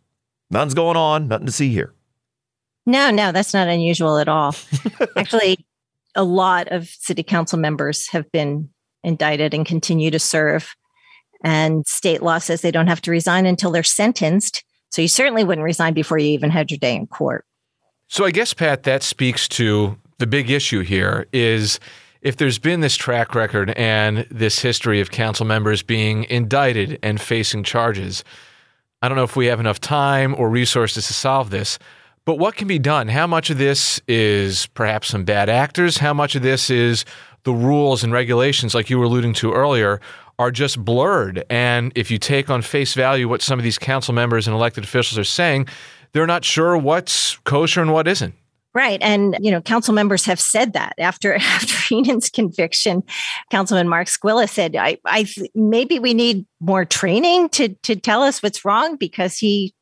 nothing's 0.50 0.74
going 0.74 0.98
on, 0.98 1.28
nothing 1.28 1.46
to 1.46 1.52
see 1.52 1.70
here? 1.70 1.94
No, 2.86 3.12
no, 3.12 3.32
that's 3.32 3.54
not 3.54 3.68
unusual 3.68 4.18
at 4.18 4.28
all. 4.28 4.56
Actually, 5.18 5.58
a 6.16 6.24
lot 6.24 6.68
of 6.70 6.88
city 6.88 7.24
council 7.24 7.58
members 7.58 8.08
have 8.10 8.32
been 8.32 8.70
indicted 9.04 9.54
and 9.54 9.66
continue 9.66 10.12
to 10.12 10.20
serve. 10.20 10.76
And 11.44 11.86
state 11.88 12.22
law 12.22 12.38
says 12.38 12.62
they 12.62 12.72
don't 12.72 12.88
have 12.88 13.02
to 13.02 13.12
resign 13.12 13.46
until 13.46 13.72
they're 13.72 13.84
sentenced. 13.84 14.64
So 14.92 15.02
you 15.02 15.08
certainly 15.08 15.44
wouldn't 15.44 15.66
resign 15.66 15.94
before 15.94 16.18
you 16.18 16.28
even 16.28 16.50
had 16.50 16.72
your 16.72 16.78
day 16.78 16.96
in 16.96 17.08
court. 17.08 17.46
So 18.08 18.26
I 18.26 18.32
guess, 18.32 18.54
Pat, 18.54 18.84
that 18.84 19.02
speaks 19.02 19.48
to 19.50 19.98
the 20.20 20.28
big 20.28 20.50
issue 20.50 20.82
here 20.82 21.28
is 21.34 21.80
if 22.22 22.38
there's 22.38 22.60
been 22.60 22.80
this 22.80 22.96
track 22.96 23.36
record 23.36 23.72
and 23.72 24.26
this 24.32 24.60
history 24.60 25.02
of 25.02 25.12
council 25.12 25.46
members 25.46 25.84
being 25.84 26.24
indicted 26.26 26.98
and 27.04 27.20
facing 27.20 27.64
charges, 27.64 28.24
I 29.02 29.10
don't 29.10 29.18
know 29.18 29.26
if 29.26 29.36
we 29.36 29.48
have 29.48 29.60
enough 29.60 29.82
time 29.82 30.34
or 30.38 30.50
resources 30.50 31.08
to 31.08 31.14
solve 31.14 31.50
this. 31.50 31.78
But 32.26 32.36
what 32.40 32.56
can 32.56 32.70
be 32.70 32.80
done? 32.80 33.10
How 33.10 33.28
much 33.28 33.50
of 33.50 33.58
this 33.58 34.00
is 34.08 34.68
perhaps 34.68 35.10
some 35.10 35.26
bad 35.26 35.50
actors? 35.50 35.98
How 35.98 36.14
much 36.14 36.36
of 36.36 36.42
this 36.42 36.70
is 36.70 37.04
the 37.44 37.52
rules 37.52 38.02
and 38.06 38.14
regulations, 38.14 38.74
like 38.74 38.90
you 38.90 38.98
were 38.98 39.04
alluding 39.04 39.34
to 39.34 39.52
earlier, 39.52 40.00
are 40.40 40.52
just 40.52 40.80
blurred? 40.80 41.44
And 41.50 41.92
if 41.96 42.10
you 42.10 42.18
take 42.18 42.50
on 42.50 42.62
face 42.62 42.94
value 42.94 43.28
what 43.28 43.42
some 43.42 43.60
of 43.60 43.64
these 43.64 43.78
council 43.78 44.14
members 44.14 44.48
and 44.48 44.56
elected 44.56 44.86
officials 44.86 45.20
are 45.20 45.26
saying, 45.26 45.68
they're 46.14 46.26
not 46.26 46.46
sure 46.46 46.78
what's 46.78 47.38
kosher 47.40 47.82
and 47.82 47.92
what 47.92 48.08
isn't. 48.08 48.34
Right. 48.76 49.00
And, 49.04 49.38
you 49.40 49.52
know, 49.52 49.62
council 49.62 49.94
members 49.94 50.26
have 50.26 50.40
said 50.40 50.74
that 50.74 50.94
after 50.98 51.36
after 51.40 51.96
Henon's 51.96 52.30
conviction, 52.30 53.04
Councilman 53.52 53.88
Mark 53.88 54.08
Squilla 54.08 54.50
said, 54.50 54.76
I, 54.76 54.98
I 55.06 55.28
maybe 55.54 56.00
we 56.00 56.14
need 56.14 56.46
more 56.60 56.86
training 56.86 57.50
to 57.50 57.70
to 57.84 57.96
tell 57.96 58.24
us 58.24 58.42
what's 58.42 58.66
wrong 58.66 58.96
because 58.96 59.38
he 59.38 59.74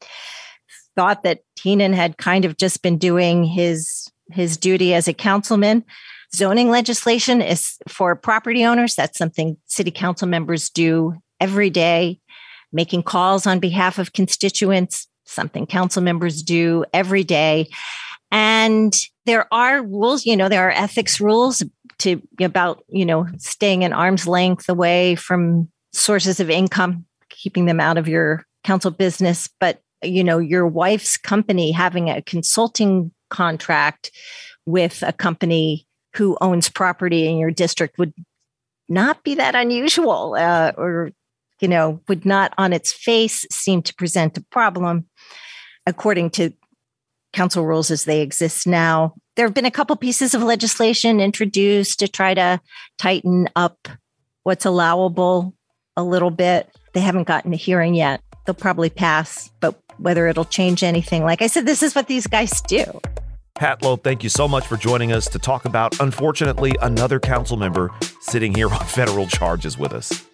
thought 0.95 1.23
that 1.23 1.39
Henon 1.57 1.93
had 1.93 2.17
kind 2.17 2.43
of 2.43 2.57
just 2.57 2.81
been 2.81 2.97
doing 2.97 3.45
his 3.45 4.11
his 4.31 4.57
duty 4.57 4.93
as 4.93 5.07
a 5.07 5.13
councilman. 5.13 5.85
Zoning 6.33 6.69
legislation 6.69 7.41
is 7.41 7.77
for 7.87 8.15
property 8.15 8.63
owners. 8.65 8.95
That's 8.95 9.17
something 9.17 9.57
city 9.65 9.91
council 9.91 10.27
members 10.27 10.69
do 10.69 11.15
every 11.39 11.69
day, 11.69 12.19
making 12.71 13.03
calls 13.03 13.45
on 13.45 13.59
behalf 13.59 13.99
of 13.99 14.13
constituents, 14.13 15.07
something 15.25 15.65
council 15.65 16.01
members 16.01 16.41
do 16.41 16.85
every 16.93 17.23
day. 17.23 17.69
And 18.31 18.95
there 19.25 19.51
are 19.53 19.83
rules, 19.83 20.25
you 20.25 20.37
know, 20.37 20.49
there 20.49 20.67
are 20.67 20.71
ethics 20.71 21.19
rules 21.19 21.63
to 21.99 22.21
about, 22.39 22.83
you 22.87 23.05
know, 23.05 23.27
staying 23.37 23.83
an 23.83 23.93
arm's 23.93 24.27
length 24.27 24.69
away 24.69 25.15
from 25.15 25.69
sources 25.93 26.39
of 26.39 26.49
income, 26.49 27.05
keeping 27.29 27.65
them 27.65 27.79
out 27.79 27.97
of 27.97 28.07
your 28.07 28.45
council 28.63 28.91
business. 28.91 29.49
But 29.59 29.81
you 30.03 30.23
know 30.23 30.39
your 30.39 30.67
wife's 30.67 31.17
company 31.17 31.71
having 31.71 32.09
a 32.09 32.21
consulting 32.21 33.11
contract 33.29 34.11
with 34.65 35.03
a 35.05 35.13
company 35.13 35.87
who 36.15 36.37
owns 36.41 36.69
property 36.69 37.27
in 37.27 37.37
your 37.37 37.51
district 37.51 37.97
would 37.97 38.13
not 38.89 39.23
be 39.23 39.35
that 39.35 39.55
unusual 39.55 40.35
uh, 40.37 40.71
or 40.77 41.11
you 41.59 41.67
know 41.67 42.01
would 42.07 42.25
not 42.25 42.53
on 42.57 42.73
its 42.73 42.91
face 42.91 43.45
seem 43.51 43.81
to 43.81 43.95
present 43.95 44.37
a 44.37 44.45
problem 44.51 45.05
according 45.85 46.29
to 46.29 46.51
council 47.33 47.65
rules 47.65 47.91
as 47.91 48.05
they 48.05 48.21
exist 48.21 48.67
now 48.67 49.13
there 49.35 49.45
have 49.45 49.53
been 49.53 49.65
a 49.65 49.71
couple 49.71 49.95
pieces 49.95 50.33
of 50.33 50.43
legislation 50.43 51.19
introduced 51.19 51.99
to 51.99 52.07
try 52.07 52.33
to 52.33 52.59
tighten 52.97 53.47
up 53.55 53.87
what's 54.43 54.65
allowable 54.65 55.53
a 55.95 56.03
little 56.03 56.31
bit 56.31 56.69
they 56.93 56.99
haven't 56.99 57.27
gotten 57.27 57.53
a 57.53 57.57
hearing 57.57 57.93
yet 57.95 58.21
they'll 58.45 58.53
probably 58.55 58.89
pass 58.89 59.49
but 59.59 59.81
whether 60.01 60.27
it'll 60.27 60.45
change 60.45 60.83
anything. 60.83 61.23
Like 61.23 61.41
I 61.41 61.47
said, 61.47 61.65
this 61.65 61.83
is 61.83 61.95
what 61.95 62.07
these 62.07 62.27
guys 62.27 62.61
do. 62.61 62.83
Pat 63.55 63.81
thank 64.03 64.23
you 64.23 64.29
so 64.29 64.47
much 64.47 64.65
for 64.65 64.75
joining 64.75 65.11
us 65.11 65.27
to 65.29 65.37
talk 65.37 65.65
about, 65.65 65.99
unfortunately, 65.99 66.73
another 66.81 67.19
council 67.19 67.57
member 67.57 67.91
sitting 68.21 68.55
here 68.55 68.69
on 68.69 68.79
federal 68.85 69.27
charges 69.27 69.77
with 69.77 69.93
us. 69.93 70.25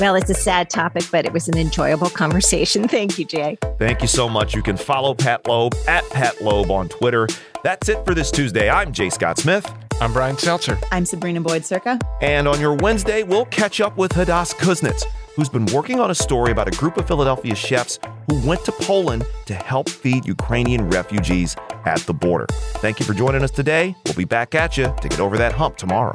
Well, 0.00 0.14
it's 0.14 0.30
a 0.30 0.34
sad 0.34 0.70
topic, 0.70 1.04
but 1.10 1.26
it 1.26 1.32
was 1.32 1.48
an 1.48 1.58
enjoyable 1.58 2.10
conversation. 2.10 2.88
Thank 2.88 3.18
you, 3.18 3.24
Jay. 3.24 3.58
Thank 3.78 4.02
you 4.02 4.08
so 4.08 4.28
much. 4.28 4.54
You 4.54 4.62
can 4.62 4.76
follow 4.76 5.14
Pat 5.14 5.46
Loeb 5.46 5.74
at 5.88 6.08
Pat 6.10 6.40
Loeb 6.40 6.70
on 6.70 6.88
Twitter. 6.88 7.28
That's 7.62 7.88
it 7.88 8.04
for 8.04 8.14
this 8.14 8.30
Tuesday. 8.30 8.70
I'm 8.70 8.92
Jay 8.92 9.10
Scott 9.10 9.38
Smith. 9.38 9.70
I'm 10.00 10.14
Brian 10.14 10.38
Seltzer. 10.38 10.78
I'm 10.90 11.04
Sabrina 11.04 11.42
Boyd 11.42 11.62
Surka. 11.62 12.00
And 12.22 12.48
on 12.48 12.58
your 12.58 12.74
Wednesday, 12.74 13.22
we'll 13.22 13.44
catch 13.46 13.82
up 13.82 13.98
with 13.98 14.12
Hadas 14.12 14.54
Kuznits, 14.54 15.04
who's 15.36 15.50
been 15.50 15.66
working 15.66 16.00
on 16.00 16.10
a 16.10 16.14
story 16.14 16.52
about 16.52 16.68
a 16.68 16.78
group 16.78 16.96
of 16.96 17.06
Philadelphia 17.06 17.54
chefs 17.54 17.98
who 18.30 18.48
went 18.48 18.64
to 18.64 18.72
Poland 18.72 19.26
to 19.44 19.54
help 19.54 19.90
feed 19.90 20.24
Ukrainian 20.24 20.88
refugees 20.88 21.54
at 21.84 21.98
the 22.00 22.14
border. 22.14 22.46
Thank 22.76 22.98
you 22.98 23.04
for 23.04 23.12
joining 23.12 23.42
us 23.42 23.50
today. 23.50 23.94
We'll 24.06 24.14
be 24.14 24.24
back 24.24 24.54
at 24.54 24.78
you 24.78 24.94
to 25.02 25.08
get 25.08 25.20
over 25.20 25.36
that 25.36 25.52
hump 25.52 25.76
tomorrow. 25.76 26.14